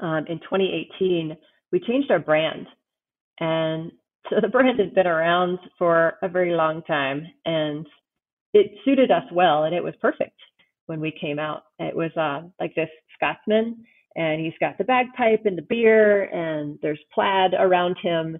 [0.00, 1.36] Um, in 2018,
[1.72, 2.66] we changed our brand,
[3.38, 3.92] and
[4.28, 7.86] so the brand had been around for a very long time, and
[8.52, 10.38] it suited us well, and it was perfect
[10.86, 11.64] when we came out.
[11.78, 13.84] It was uh, like this Scotsman
[14.16, 18.38] and he's got the bagpipe and the beer and there's plaid around him.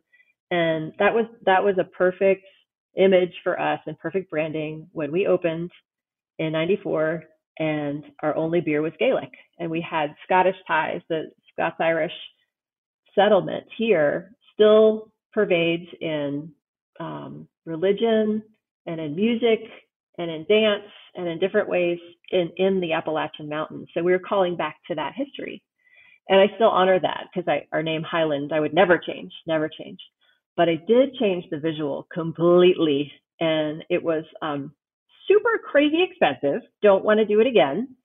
[0.51, 2.45] And that was that was a perfect
[2.97, 5.71] image for us and perfect branding when we opened
[6.39, 7.25] in 94
[7.59, 9.31] and our only beer was gaelic.
[9.59, 11.03] And we had scottish ties.
[11.09, 12.13] The scots irish
[13.15, 16.51] settlement here still pervades in
[16.99, 18.43] um, religion
[18.87, 19.61] and in music
[20.21, 21.99] and in dance and in different ways
[22.31, 23.89] in, in the Appalachian Mountains.
[23.95, 25.63] So we were calling back to that history.
[26.29, 29.99] And I still honor that because our name Highland, I would never change, never change.
[30.57, 33.11] But I did change the visual completely.
[33.41, 34.73] And it was um,
[35.27, 36.61] super crazy expensive.
[36.83, 37.97] Don't want to do it again.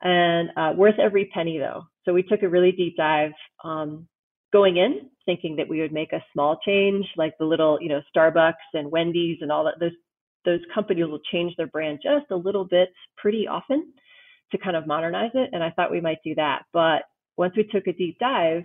[0.00, 1.82] And uh, worth every penny though.
[2.04, 3.32] So we took a really deep dive
[3.64, 4.06] um,
[4.52, 8.00] going in, thinking that we would make a small change, like the little, you know,
[8.16, 9.74] Starbucks and Wendy's and all that.
[9.80, 9.92] Those
[10.48, 12.88] those companies will change their brand just a little bit
[13.18, 13.92] pretty often
[14.50, 15.50] to kind of modernize it.
[15.52, 16.62] And I thought we might do that.
[16.72, 17.02] But
[17.36, 18.62] once we took a deep dive,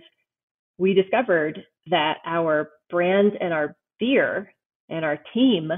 [0.78, 4.50] we discovered that our brand and our beer
[4.88, 5.70] and our team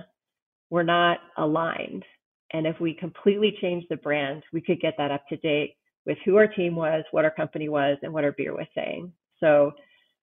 [0.70, 2.04] were not aligned.
[2.52, 5.74] And if we completely changed the brand, we could get that up to date
[6.06, 9.12] with who our team was, what our company was, and what our beer was saying.
[9.40, 9.72] So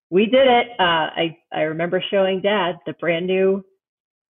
[0.10, 0.68] we did it.
[0.80, 3.66] Uh, I, I remember showing dad the brand new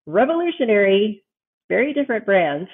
[0.08, 1.22] revolutionary
[1.70, 2.70] very different brands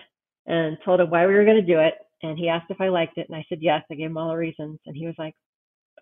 [0.45, 1.93] and told him why we were going to do it.
[2.21, 3.27] And he asked if I liked it.
[3.29, 3.83] And I said, yes.
[3.89, 4.79] I gave him all the reasons.
[4.85, 5.33] And he was like,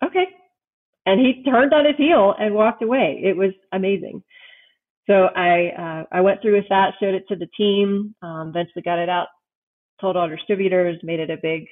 [0.04, 0.26] okay.
[1.06, 3.20] And he turned on his heel and walked away.
[3.22, 4.22] It was amazing.
[5.08, 8.82] So I, uh, I went through with that, showed it to the team, um, eventually
[8.82, 9.28] got it out,
[10.00, 11.64] told all distributors, made it a big,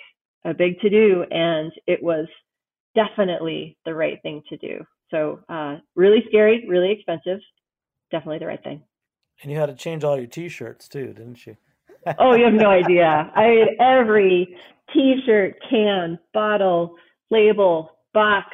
[0.45, 1.25] a big to do.
[1.31, 2.27] And it was
[2.95, 4.79] definitely the right thing to do.
[5.11, 7.41] So, uh, really scary, really expensive,
[8.11, 8.83] definitely the right thing.
[9.43, 11.57] And you had to change all your T-shirts too, didn't you?
[12.19, 13.31] oh, you have no idea.
[13.35, 14.57] I mean, every
[14.93, 16.97] T-shirt, can, bottle,
[17.31, 18.49] label, box,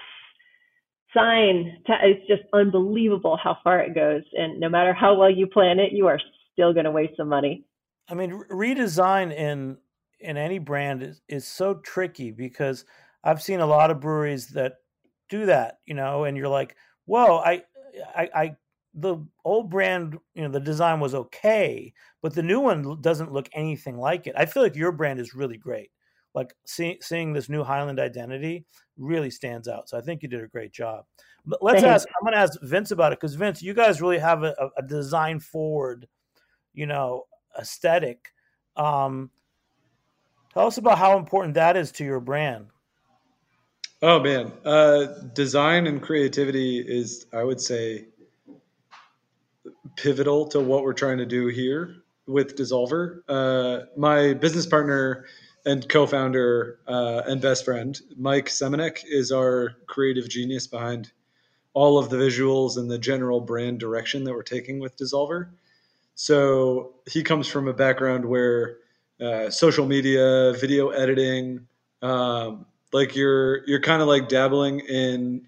[1.15, 1.79] sign.
[1.87, 4.23] It's just unbelievable how far it goes.
[4.33, 6.19] And no matter how well you plan it, you are
[6.53, 7.65] still going to waste some money.
[8.09, 9.77] I mean, redesign in
[10.21, 12.85] in any brand is, is so tricky because
[13.25, 14.75] I've seen a lot of breweries that
[15.29, 16.77] do that, you know, and you're like,
[17.07, 17.63] whoa, I,
[18.15, 18.57] I, I
[18.95, 23.49] the old brand, you know, the design was okay, but the new one doesn't look
[23.53, 24.35] anything like it.
[24.37, 25.91] I feel like your brand is really great.
[26.35, 28.65] Like see, seeing this new Highland identity
[28.97, 29.89] really stands out.
[29.89, 31.05] So I think you did a great job.
[31.45, 32.05] But let's Thanks.
[32.05, 32.09] ask.
[32.09, 34.83] I'm going to ask Vince about it because Vince, you guys really have a, a
[34.83, 36.07] design forward,
[36.73, 37.25] you know,
[37.59, 38.29] aesthetic.
[38.77, 39.31] Um,
[40.55, 42.67] tell us about how important that is to your brand.
[44.05, 48.07] Oh man, uh, design and creativity is, I would say,
[49.97, 53.23] pivotal to what we're trying to do here with DSSOLVR.
[53.29, 55.27] Uh, my business partner
[55.65, 61.13] and co-founder uh, and best friend, Mike Semenek, is our creative genius behind
[61.75, 65.49] all of the visuals and the general brand direction that we're taking with DSSOLVR.
[66.15, 68.79] So he comes from a background where
[69.21, 71.67] uh, social media, video editing,
[72.03, 75.47] um, like you're you're kind of like dabbling in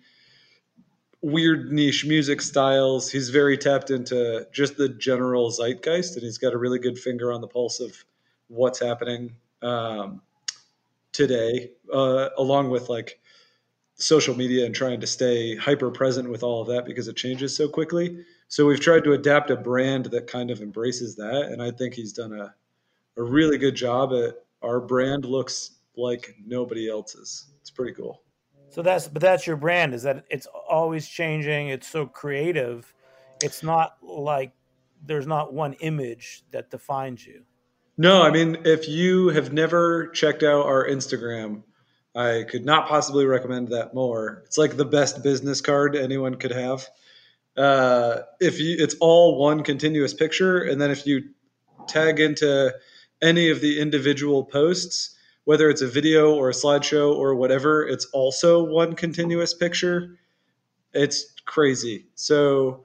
[1.25, 3.11] weird niche music styles.
[3.11, 7.33] He's very tapped into just the general zeitgeist, and he's got a really good finger
[7.33, 8.05] on the pulse of
[8.49, 10.21] what's happening um,
[11.13, 13.19] today, uh, along with like
[13.95, 17.57] social media and trying to stay hyper present with all of that because it changes
[17.57, 18.25] so quickly.
[18.49, 21.95] So we've tried to adapt a brand that kind of embraces that, and I think
[21.95, 22.55] he's done a
[23.17, 27.47] a really good job at our brand looks like nobody else's.
[27.61, 28.23] It's pretty cool.
[28.75, 31.69] So that's but that's your brand is that it's always changing.
[31.69, 32.93] It's so creative.
[33.41, 34.53] It's not like
[35.07, 37.45] there's not one image that defines you.
[37.97, 41.63] No, I mean if you have never checked out our Instagram,
[42.17, 44.43] I could not possibly recommend that more.
[44.45, 46.85] It's like the best business card anyone could have.
[47.57, 51.23] Uh, if you, it's all one continuous picture, and then if you
[51.87, 52.75] tag into
[53.23, 55.14] any of the individual posts,
[55.45, 60.19] whether it's a video or a slideshow or whatever, it's also one continuous picture.
[60.93, 62.07] It's crazy.
[62.15, 62.85] So,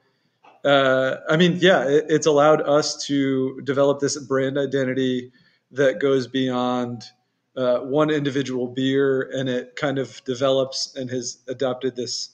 [0.66, 5.32] uh, I mean, yeah, it, it's allowed us to develop this brand identity
[5.72, 7.03] that goes beyond
[7.55, 12.30] uh, one individual beer, and it kind of develops and has adopted this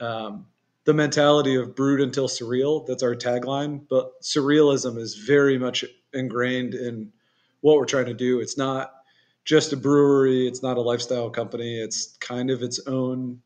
[0.00, 0.46] um,
[0.84, 2.86] the mentality of brewed until surreal.
[2.86, 7.12] That's our tagline, but surrealism is very much ingrained in
[7.60, 8.40] what we're trying to do.
[8.40, 8.92] It's not
[9.48, 13.40] just a brewery, it's not a lifestyle company, it's kind of its own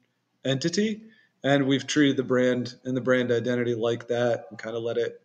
[0.44, 1.00] entity.
[1.44, 4.96] And we've treated the brand and the brand identity like that and kind of let
[4.96, 5.22] it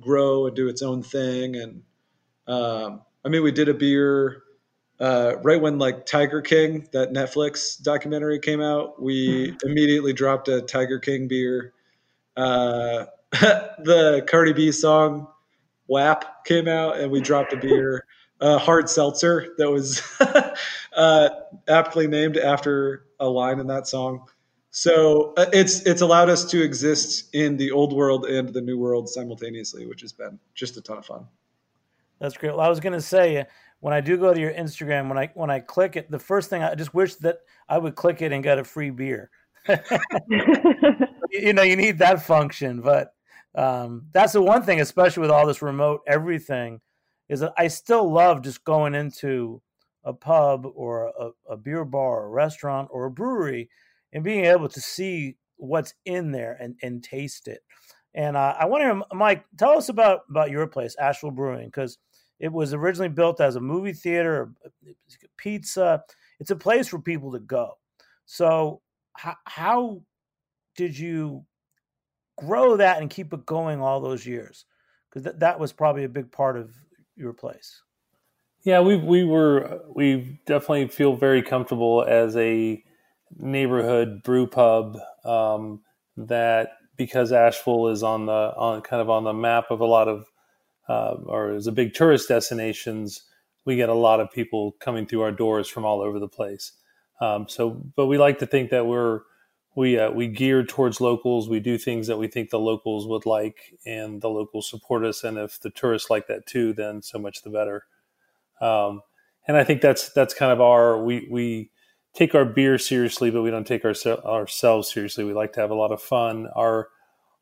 [0.00, 1.56] grow and do its own thing.
[1.56, 1.82] And
[2.46, 4.44] um, I mean, we did a beer
[5.00, 9.02] uh, right when like Tiger King, that Netflix documentary came out.
[9.02, 9.68] We mm-hmm.
[9.68, 11.72] immediately dropped a Tiger King beer.
[12.36, 15.26] Uh, the Cardi B song
[15.88, 18.04] WAP came out, and we dropped a beer
[18.42, 20.02] uh, hard seltzer that was
[20.96, 21.28] uh,
[21.68, 24.28] aptly named after a line in that song.
[24.70, 28.78] So uh, it's it's allowed us to exist in the old world and the new
[28.78, 31.26] world simultaneously, which has been just a ton of fun.
[32.18, 32.50] That's great.
[32.50, 33.46] Well, I was going to say
[33.80, 36.50] when I do go to your Instagram, when I when I click it, the first
[36.50, 37.38] thing I just wish that
[37.68, 39.30] I would click it and get a free beer.
[41.30, 43.14] you know, you need that function, but
[43.54, 46.80] um, that's the one thing, especially with all this remote everything
[47.32, 49.62] is that I still love just going into
[50.04, 53.70] a pub or a, a beer bar or a restaurant or a brewery
[54.12, 57.62] and being able to see what's in there and, and taste it.
[58.12, 61.96] And uh, I wonder, Mike, tell us about, about your place, Asheville Brewing, because
[62.38, 64.52] it was originally built as a movie theater,
[65.38, 66.02] pizza.
[66.38, 67.78] It's a place for people to go.
[68.26, 68.82] So,
[69.14, 70.02] how, how
[70.76, 71.46] did you
[72.36, 74.66] grow that and keep it going all those years?
[75.08, 76.74] Because th- that was probably a big part of
[77.16, 77.82] your place?
[78.64, 82.82] Yeah, we we were we definitely feel very comfortable as a
[83.38, 85.80] neighborhood brew pub um,
[86.16, 90.08] that because Asheville is on the on kind of on the map of a lot
[90.08, 90.26] of
[90.88, 93.22] uh, or is a big tourist destinations.
[93.64, 96.72] We get a lot of people coming through our doors from all over the place.
[97.20, 99.20] Um, so, but we like to think that we're
[99.74, 101.48] we uh, we gear towards locals.
[101.48, 105.24] We do things that we think the locals would like, and the locals support us.
[105.24, 107.84] And if the tourists like that too, then so much the better.
[108.60, 109.02] Um,
[109.48, 111.70] and I think that's that's kind of our we we
[112.14, 113.94] take our beer seriously, but we don't take our,
[114.24, 115.24] ourselves seriously.
[115.24, 116.48] We like to have a lot of fun.
[116.54, 116.88] Our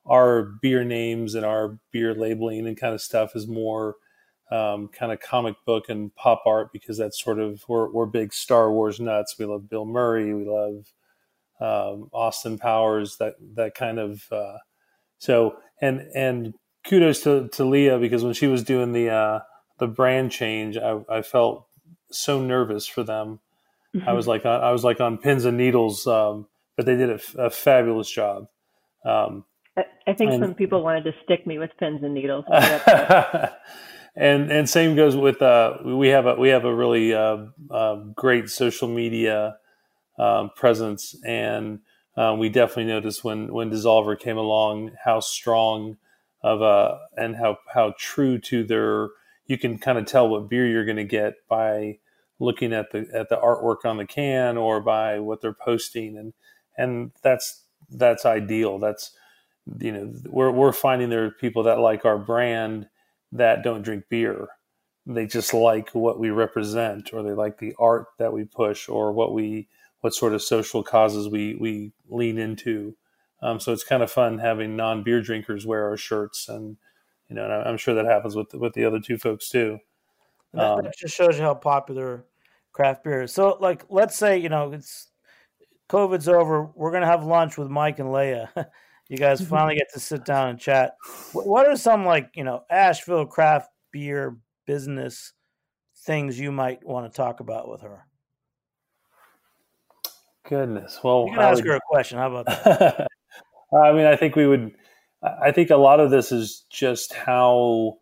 [0.06, 3.96] our beer names and our beer labeling and kind of stuff is more
[4.50, 8.32] um, kind of comic book and pop art because that's sort of we're, we're big
[8.32, 9.36] Star Wars nuts.
[9.38, 10.34] We love Bill Murray.
[10.34, 10.92] We love
[11.60, 14.24] um, Austin Powers, that that kind of.
[14.30, 14.58] Uh,
[15.18, 16.54] so and and
[16.84, 19.40] kudos to, to Leah because when she was doing the uh,
[19.78, 21.66] the brand change, I, I felt
[22.10, 23.40] so nervous for them.
[23.94, 24.08] Mm-hmm.
[24.08, 26.46] I was like I was like on pins and needles, um,
[26.76, 28.46] but they did a, a fabulous job.
[29.04, 29.44] Um,
[29.76, 32.44] I, I, think and, some people wanted to stick me with pins and needles.
[34.16, 37.96] and and same goes with uh, we have a we have a really uh, uh,
[38.14, 39.56] great social media
[40.20, 41.16] um, presence.
[41.24, 41.80] And
[42.16, 45.96] um, we definitely noticed when when DSSOLVR came along how strong
[46.42, 49.08] of a and how how true to their
[49.46, 51.98] you can kind of tell what beer you're going to get by
[52.38, 56.16] looking at the at the artwork on the can or by what they're posting.
[56.16, 56.34] And
[56.76, 58.78] and that's that's ideal.
[58.78, 59.12] That's
[59.78, 62.88] you know we're we're finding there are people that like our brand
[63.32, 64.48] that don't drink beer.
[65.06, 69.12] They just like what we represent or they like the art that we push or
[69.12, 69.68] what we
[70.00, 72.96] what sort of social causes we we lean into.
[73.42, 76.76] Um, so it's kind of fun having non beer drinkers wear our shirts, and
[77.28, 79.78] you know, and I'm sure that happens with with the other two folks too.
[80.54, 82.26] Um, that just shows you how popular
[82.72, 83.32] craft beer is.
[83.32, 85.08] So, like, let's say you know it's
[85.88, 88.50] COVID's over, we're gonna have lunch with Mike and Leah.
[89.08, 90.94] you guys finally get to sit down and chat.
[91.32, 94.36] What are some like you know Asheville craft beer
[94.66, 95.32] business
[96.04, 98.06] things you might want to talk about with her?
[100.48, 101.66] Goodness, well, you can ask would...
[101.66, 102.18] her a question.
[102.18, 103.06] How about that?
[103.72, 104.72] I mean, I think we would.
[105.22, 107.98] I think a lot of this is just how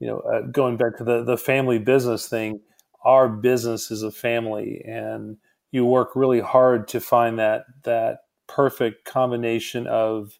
[0.00, 2.60] you know, uh, going back to the the family business thing.
[3.04, 5.36] Our business is a family, and
[5.70, 10.38] you work really hard to find that that perfect combination of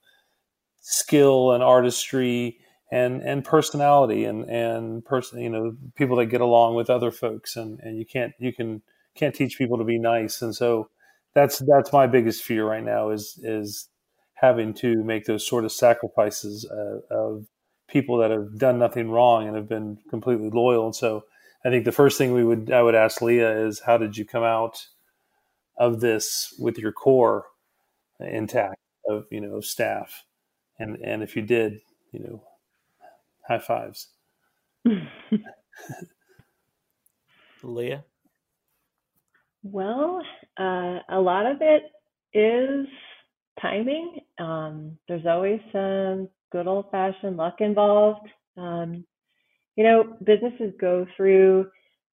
[0.80, 2.59] skill and artistry
[2.91, 7.57] and and personality and and person you know people that get along with other folks
[7.57, 8.80] and and you can't you can
[9.14, 10.89] can't teach people to be nice and so
[11.34, 13.88] that's that's my biggest fear right now is is
[14.34, 17.46] having to make those sort of sacrifices uh, of
[17.88, 20.86] people that have done nothing wrong and have been completely loyal.
[20.86, 21.24] And so
[21.64, 24.24] I think the first thing we would I would ask Leah is how did you
[24.24, 24.86] come out
[25.76, 27.46] of this with your core
[28.20, 28.76] intact
[29.08, 30.24] of you know staff?
[30.78, 31.80] And and if you did
[32.12, 32.42] you know
[33.46, 34.08] high fives.
[37.62, 38.04] Leah
[39.62, 40.22] well
[40.59, 41.84] uh, a lot of it
[42.38, 42.86] is
[43.61, 49.04] timing um, there's always some good old fashioned luck involved um,
[49.76, 51.66] you know businesses go through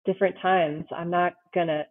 [0.06, 1.84] different times i'm not going to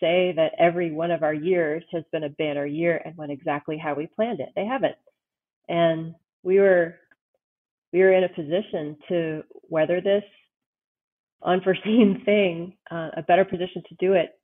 [0.00, 3.78] say that every one of our years has been a banner year and went exactly
[3.78, 4.50] how we planned it.
[4.54, 4.96] They haven't.
[5.68, 6.96] And we were
[7.92, 10.24] we were in a position to weather this
[11.42, 14.35] unforeseen thing, uh, a better position to do it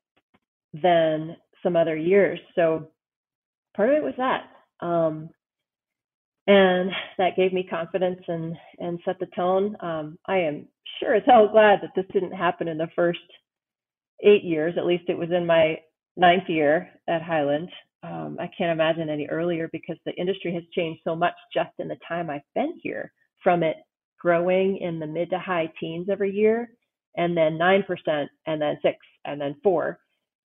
[0.72, 2.38] than some other years.
[2.54, 2.88] So
[3.76, 4.44] part of it was that.
[4.84, 5.30] Um,
[6.46, 9.76] and that gave me confidence and and set the tone.
[9.80, 10.66] Um, I am
[10.98, 13.20] sure as hell glad that this didn't happen in the first
[14.24, 15.78] eight years, at least it was in my
[16.16, 17.68] ninth year at Highland.
[18.02, 21.88] Um, I can't imagine any earlier because the industry has changed so much just in
[21.88, 23.12] the time I've been here
[23.42, 23.76] from it
[24.18, 26.70] growing in the mid to high teens every year
[27.16, 29.98] and then 9% and then 6 and then 4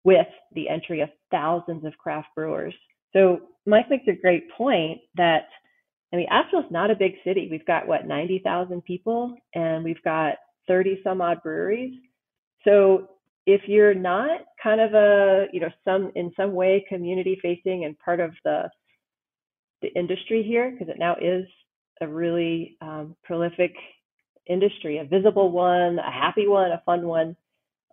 [0.04, 2.74] with the entry of thousands of craft brewers.
[3.12, 5.48] So Mike makes a great point that
[6.12, 7.48] I mean Asheville's not a big city.
[7.50, 10.36] We've got what 90,000 people and we've got
[10.68, 11.94] 30 some odd breweries.
[12.64, 13.08] So
[13.46, 17.98] if you're not kind of a you know some in some way community facing and
[17.98, 18.70] part of the
[19.82, 21.44] the industry here because it now is
[22.00, 23.74] a really um, prolific
[24.48, 27.36] industry a visible one a happy one a fun one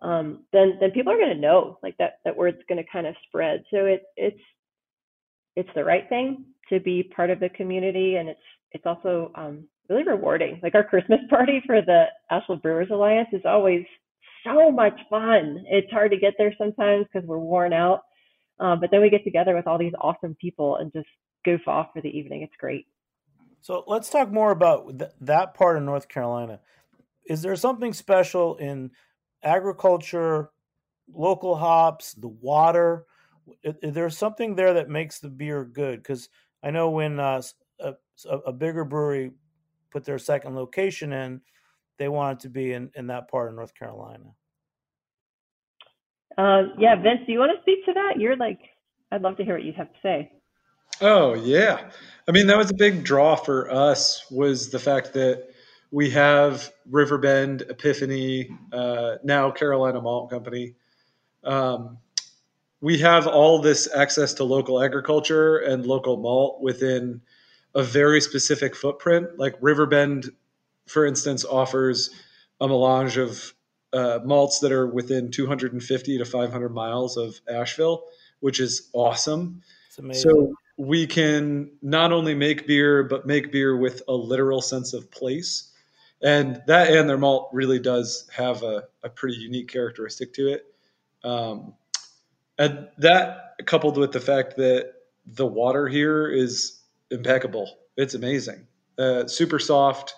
[0.02, 3.06] um, then then people are going to know like that that word's going to kind
[3.06, 4.40] of spread so it it's
[5.56, 8.40] it's the right thing to be part of the community and it's
[8.72, 13.42] it's also um, really rewarding like our christmas party for the asheville brewers alliance is
[13.44, 13.84] always
[14.44, 15.64] so much fun.
[15.68, 18.02] It's hard to get there sometimes because we're worn out.
[18.60, 21.08] Um, but then we get together with all these awesome people and just
[21.44, 22.42] goof off for the evening.
[22.42, 22.86] It's great.
[23.60, 26.60] So let's talk more about th- that part of North Carolina.
[27.26, 28.90] Is there something special in
[29.42, 30.50] agriculture,
[31.12, 33.06] local hops, the water?
[33.62, 36.02] Is, is something there that makes the beer good?
[36.02, 36.28] Because
[36.62, 37.42] I know when uh,
[37.80, 37.94] a,
[38.28, 39.32] a bigger brewery
[39.90, 41.40] put their second location in,
[41.98, 44.24] they wanted to be in, in that part of North Carolina.
[46.38, 48.14] Uh, yeah, Vince, do you want to speak to that?
[48.18, 48.58] You're like,
[49.10, 50.32] I'd love to hear what you have to say.
[51.00, 51.90] Oh yeah,
[52.28, 55.51] I mean that was a big draw for us was the fact that
[55.92, 60.74] we have Riverbend, Epiphany, uh, now Carolina Malt Company.
[61.44, 61.98] Um,
[62.80, 67.20] we have all this access to local agriculture and local malt within
[67.76, 69.38] a very specific footprint.
[69.38, 70.30] Like Riverbend
[70.86, 72.10] for instance, offers
[72.60, 73.54] a melange of
[73.92, 78.04] uh, malts that are within 250 to 500 miles of Asheville,
[78.40, 79.62] which is awesome.
[80.12, 85.10] So we can not only make beer, but make beer with a literal sense of
[85.10, 85.71] place.
[86.22, 90.66] And that and their malt really does have a, a pretty unique characteristic to it.
[91.24, 91.74] Um,
[92.58, 94.92] and that coupled with the fact that
[95.26, 97.78] the water here is impeccable.
[97.96, 98.66] It's amazing.
[98.98, 100.14] Uh, super soft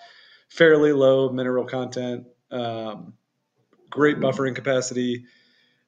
[0.54, 3.14] fairly low mineral content, um,
[3.90, 5.24] great buffering capacity.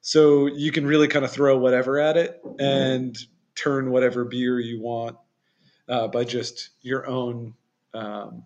[0.01, 3.17] So you can really kind of throw whatever at it and
[3.55, 5.17] turn whatever beer you want
[5.87, 7.53] uh, by just your own
[7.93, 8.43] um,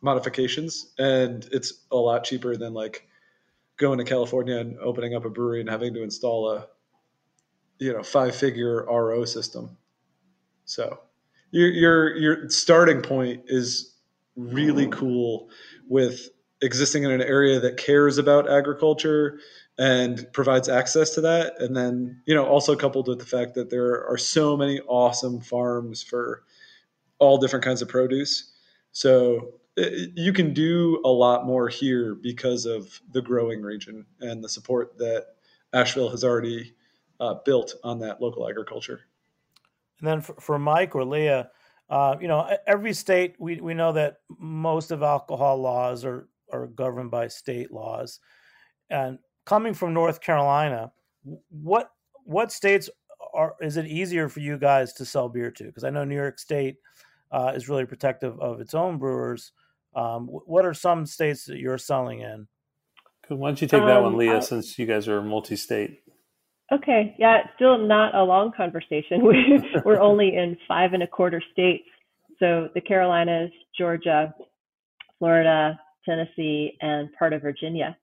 [0.00, 0.92] modifications.
[0.98, 3.06] And it's a lot cheaper than like
[3.76, 6.66] going to California and opening up a brewery and having to install a
[7.78, 9.76] you know five figure RO system.
[10.64, 11.00] So
[11.50, 13.96] your your your starting point is
[14.36, 15.48] really cool
[15.88, 16.28] with
[16.60, 19.38] existing in an area that cares about agriculture
[19.78, 21.60] and provides access to that.
[21.60, 25.40] And then, you know, also coupled with the fact that there are so many awesome
[25.40, 26.42] farms for
[27.20, 28.52] all different kinds of produce.
[28.90, 29.54] So
[30.14, 34.96] you can do a lot more here because of the growing region and the support
[34.98, 35.26] that
[35.72, 36.74] Asheville has already
[37.20, 39.00] uh, built on that local agriculture.
[40.00, 41.50] And then for, for Mike or Leah,
[41.90, 46.66] uh, you know, every state we, we know that most of alcohol laws are are
[46.66, 48.20] governed by state laws,
[48.90, 50.92] and coming from North Carolina,
[51.50, 51.90] what
[52.24, 52.88] what states
[53.34, 55.64] are is it easier for you guys to sell beer to?
[55.64, 56.76] Because I know New York State
[57.30, 59.52] uh, is really protective of its own brewers.
[59.94, 62.46] Um, what are some states that you're selling in?
[63.28, 66.00] Why don't you take that um, one, Leah, I, since you guys are multi-state?
[66.72, 69.22] Okay, yeah, it's still not a long conversation.
[69.84, 71.84] We're only in five and a quarter states.
[72.38, 74.34] So the Carolinas, Georgia,
[75.18, 77.96] Florida, Tennessee, and part of Virginia.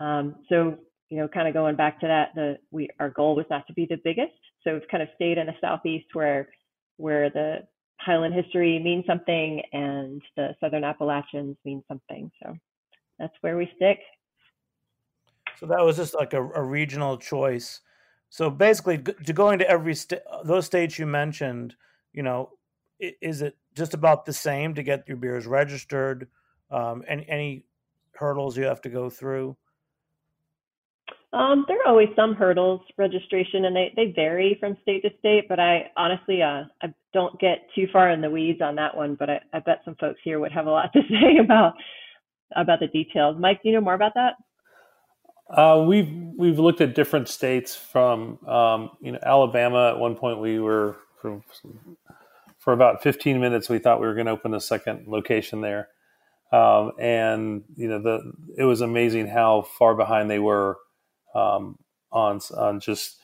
[0.00, 0.76] Um, so
[1.10, 3.72] you know, kind of going back to that, the we our goal was not to
[3.72, 4.32] be the biggest.
[4.64, 6.48] So we've kind of stayed in the southeast where
[6.96, 7.58] where the
[8.04, 12.30] Highland history means something and the Southern Appalachians mean something.
[12.42, 12.54] So
[13.18, 13.98] that's where we stick.
[15.58, 17.80] So that was just like a, a regional choice.
[18.30, 21.76] So basically, to going to every state, those states you mentioned,
[22.12, 22.50] you know,
[22.98, 26.28] is it just about the same to get your beers registered?
[26.70, 27.64] Um, any, any
[28.14, 29.56] hurdles you have to go through?
[31.32, 35.48] Um, there are always some hurdles registration, and they, they vary from state to state.
[35.48, 39.16] But I honestly, uh, I don't get too far in the weeds on that one.
[39.18, 41.74] But I, I bet some folks here would have a lot to say about
[42.54, 43.36] about the details.
[43.38, 44.34] Mike, do you know more about that?
[45.48, 49.88] Uh, we've we've looked at different states from um, you know Alabama.
[49.88, 51.42] At one point, we were for,
[52.58, 53.70] for about 15 minutes.
[53.70, 55.88] We thought we were going to open a second location there,
[56.52, 60.76] um, and you know the it was amazing how far behind they were
[61.34, 61.78] um,
[62.10, 63.18] on on just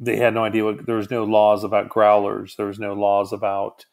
[0.00, 2.56] they had no idea what there was no laws about growlers.
[2.56, 3.84] There was no laws about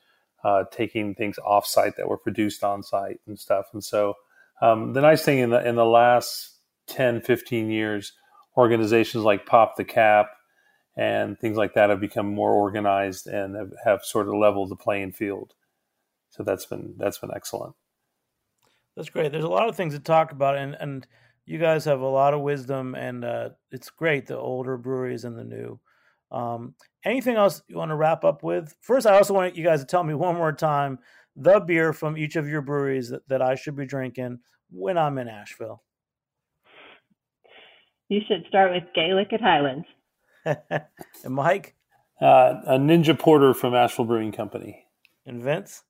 [0.43, 3.65] uh, taking things off site that were produced on site and stuff.
[3.73, 4.13] And so
[4.61, 6.51] um, the nice thing in the in the last
[6.87, 8.13] 10 15 years
[8.55, 10.29] organizations like pop the cap
[10.95, 14.75] and things like that have become more organized and have, have sort of leveled the
[14.75, 15.53] playing field.
[16.29, 17.75] So that's been that's been excellent.
[18.95, 19.31] That's great.
[19.31, 21.07] There's a lot of things to talk about and and
[21.45, 25.37] you guys have a lot of wisdom, and uh, it's great the older breweries and
[25.37, 25.79] the new.
[26.31, 26.73] Um,
[27.03, 28.75] anything else you want to wrap up with?
[28.81, 30.99] First, I also want you guys to tell me one more time
[31.35, 34.39] the beer from each of your breweries that, that I should be drinking
[34.71, 35.83] when I'm in Asheville.
[38.07, 39.87] You should start with Gaelic at Highlands.
[40.45, 40.85] and
[41.27, 41.75] Mike?
[42.21, 44.85] Uh, a Ninja Porter from Asheville Brewing Company.
[45.25, 45.83] And Vince?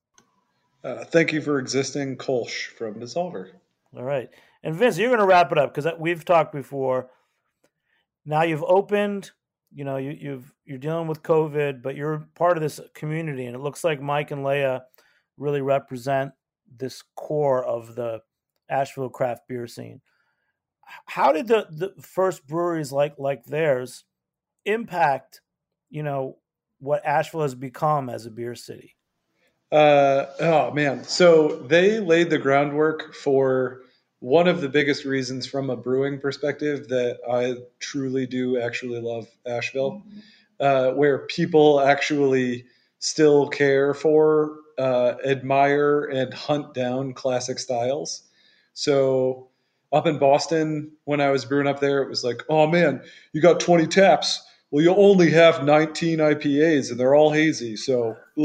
[0.84, 3.52] Uh, thank you for existing, Kolsch from DSSOLVR.
[3.96, 4.30] All right.
[4.64, 7.10] And Vince, you're going to wrap it up because we've talked before.
[8.26, 9.32] Now you've opened,
[9.74, 13.56] you know, you, you've you're dealing with COVID, but you're part of this community, and
[13.56, 14.84] it looks like Mike and Leah
[15.38, 16.32] really represent
[16.78, 18.22] this core of the
[18.70, 20.02] Asheville craft beer scene.
[21.06, 24.06] How did the, the first breweries like like theirs
[24.66, 25.42] impact,
[25.90, 26.38] you know,
[26.80, 28.96] what Asheville has become as a beer city?
[29.72, 33.82] Uh, oh man, so they laid the groundwork for
[34.26, 39.28] one of the biggest reasons from a brewing perspective that I truly do actually love
[39.46, 40.20] Asheville, mm-hmm.
[40.60, 42.66] uh, where people actually
[42.98, 48.24] still care for, uh, admire, and hunt down classic styles.
[48.74, 49.50] So
[49.94, 53.44] up in Boston, when I was brewing up there, it was like, oh man, you
[53.44, 54.44] got 20 taps.
[54.72, 57.76] Well, you only have 19 IPAs and they're all hazy.
[57.76, 58.18] So,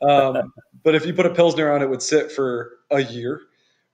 [0.00, 3.42] um, but if you put a Pilsner on, it would sit for a year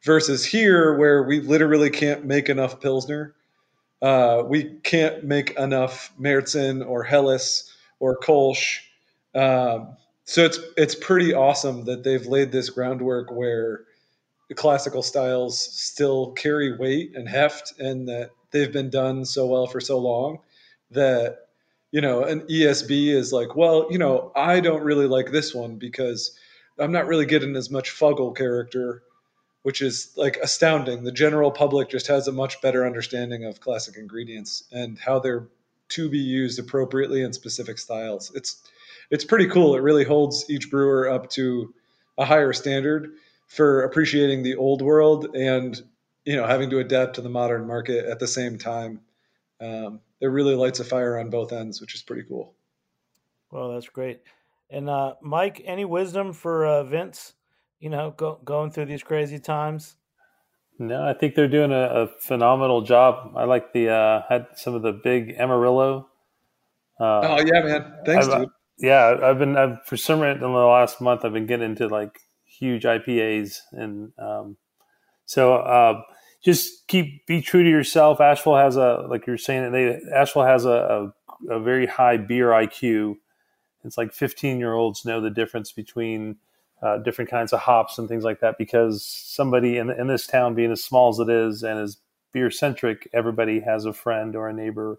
[0.04, 3.34] versus here where we literally can't make enough Pilsner.
[4.00, 8.80] Uh, we can't make enough Märzen or Helles or Kolsch.
[9.34, 13.84] Um, so it's it's pretty awesome that they've laid this groundwork where
[14.48, 19.66] the classical styles still carry weight and heft, and that they've been done so well
[19.66, 20.38] for so long
[20.90, 21.48] that
[21.92, 25.76] you know an ESB is like, well, you know, I don't really like this one
[25.76, 26.36] because
[26.78, 29.02] I'm not really getting as much Fuggle character
[29.62, 31.04] which is like astounding.
[31.04, 35.48] The general public just has a much better understanding of classic ingredients and how they're
[35.90, 38.32] to be used appropriately in specific styles.
[38.34, 38.62] It's
[39.10, 39.76] it's pretty cool.
[39.76, 41.74] It really holds each brewer up to
[42.18, 43.12] a higher standard
[43.46, 45.80] for appreciating the old world and
[46.24, 49.00] you know having to adapt to the modern market at the same time.
[49.60, 52.54] Um, it really lights a fire on both ends, which is pretty cool.
[53.50, 54.22] Well, that's great.
[54.70, 57.34] And uh, Mike, any wisdom for uh, Vince?
[57.82, 59.96] You know, go, going through these crazy times?
[60.78, 63.32] No, I think they're doing a, a phenomenal job.
[63.36, 66.08] I like the uh, had some of the big Amarillo.
[66.98, 67.94] Uh, oh yeah, man!
[68.06, 68.48] Thanks, I've, dude.
[68.78, 71.88] Yeah, I've been I've, for some reason in the last month I've been getting into
[71.88, 74.56] like huge IPAs and um,
[75.24, 76.02] so uh,
[76.44, 78.20] just keep be true to yourself.
[78.20, 81.12] Asheville has a like you're saying they Asheville has a,
[81.48, 83.16] a, a very high beer IQ.
[83.84, 86.36] It's like 15 year olds know the difference between
[86.82, 90.54] uh, different kinds of hops and things like that because somebody in, in this town
[90.54, 91.98] being as small as it is and as
[92.32, 94.98] beer centric everybody has a friend or a neighbor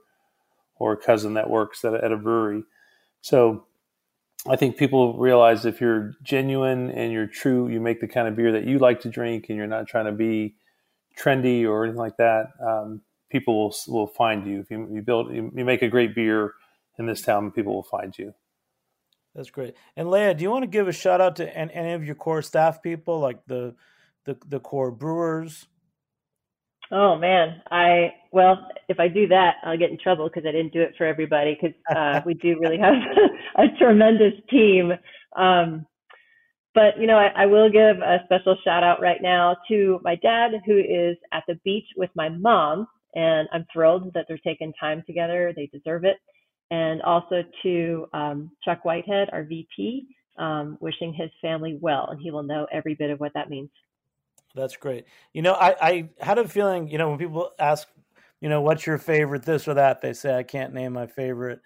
[0.77, 2.63] or a cousin that works at a, at a brewery.
[3.21, 3.65] So
[4.49, 8.35] i think people realize if you're genuine and you're true you make the kind of
[8.35, 10.53] beer that you like to drink and you're not trying to be
[11.17, 14.59] trendy or anything like that um, people will, will find you.
[14.59, 16.53] If you, you build you, you make a great beer
[16.99, 18.33] in this town people will find you
[19.35, 19.75] that's great.
[19.95, 22.41] And Leah, do you want to give a shout out to any, of your core
[22.41, 23.75] staff people, like the
[24.25, 25.67] the the core brewers?
[26.91, 30.73] Oh man, I well, if I do that, I'll get in trouble because I didn't
[30.73, 31.57] do it for everybody.
[31.59, 32.93] Because uh, we do really have
[33.57, 34.91] a tremendous team.
[35.35, 35.87] Um,
[36.75, 40.15] but you know, I, I will give a special shout out right now to my
[40.15, 44.73] dad, who is at the beach with my mom, and I'm thrilled that they're taking
[44.79, 45.53] time together.
[45.55, 46.17] They deserve it
[46.73, 50.07] and also to um, Chuck Whitehead, our VP,
[50.39, 53.69] um, wishing his family well, and he will know every bit of what that means.
[54.55, 55.05] That's great.
[55.33, 57.87] You know, I, I had a feeling, you know, when people ask,
[58.41, 61.59] you know, what's your favorite, this or that, they say I can't name my favorite.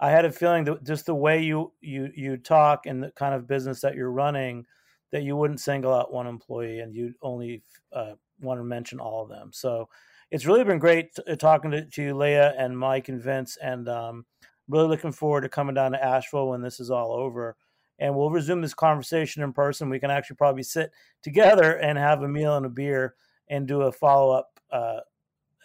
[0.00, 3.34] I had a feeling that just the way you you you talk and the kind
[3.34, 4.64] of business that you're running,
[5.12, 9.22] that you wouldn't single out one employee and you'd only uh, want to mention all
[9.22, 9.50] of them.
[9.52, 9.88] So
[10.30, 13.56] it's really been great t- uh, talking to, to you, Leah and Mike and Vince,
[13.62, 14.24] and um,
[14.68, 17.56] really looking forward to coming down to Asheville when this is all over.
[17.98, 19.88] And we'll resume this conversation in person.
[19.88, 20.90] We can actually probably sit
[21.22, 23.14] together and have a meal and a beer
[23.48, 25.00] and do a follow up uh,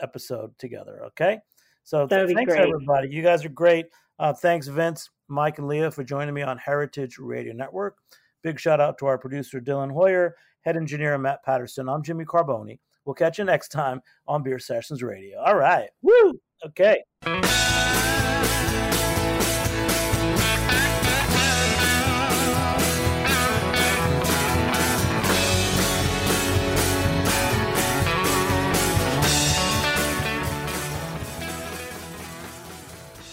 [0.02, 1.04] episode together.
[1.08, 1.40] Okay.
[1.84, 2.62] So th- thanks, great.
[2.62, 3.10] everybody.
[3.10, 3.88] You guys are great.
[4.20, 7.98] Uh, thanks, Vince, Mike, and Leah, for joining me on Heritage Radio Network.
[8.44, 11.90] Big shout out to our producer, Dylan Hoyer, head engineer, Matt Patterson.
[11.90, 12.80] I'm Jimmy Carboni.
[13.06, 15.40] We'll catch you next time on Beer Sessions Radio.
[15.40, 15.90] All right.
[16.02, 16.40] Woo.
[16.66, 17.04] Okay.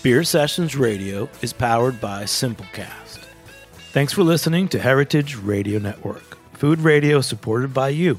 [0.00, 3.18] Beer Sessions Radio is powered by Simplecast.
[3.92, 8.18] Thanks for listening to Heritage Radio Network, food radio supported by you.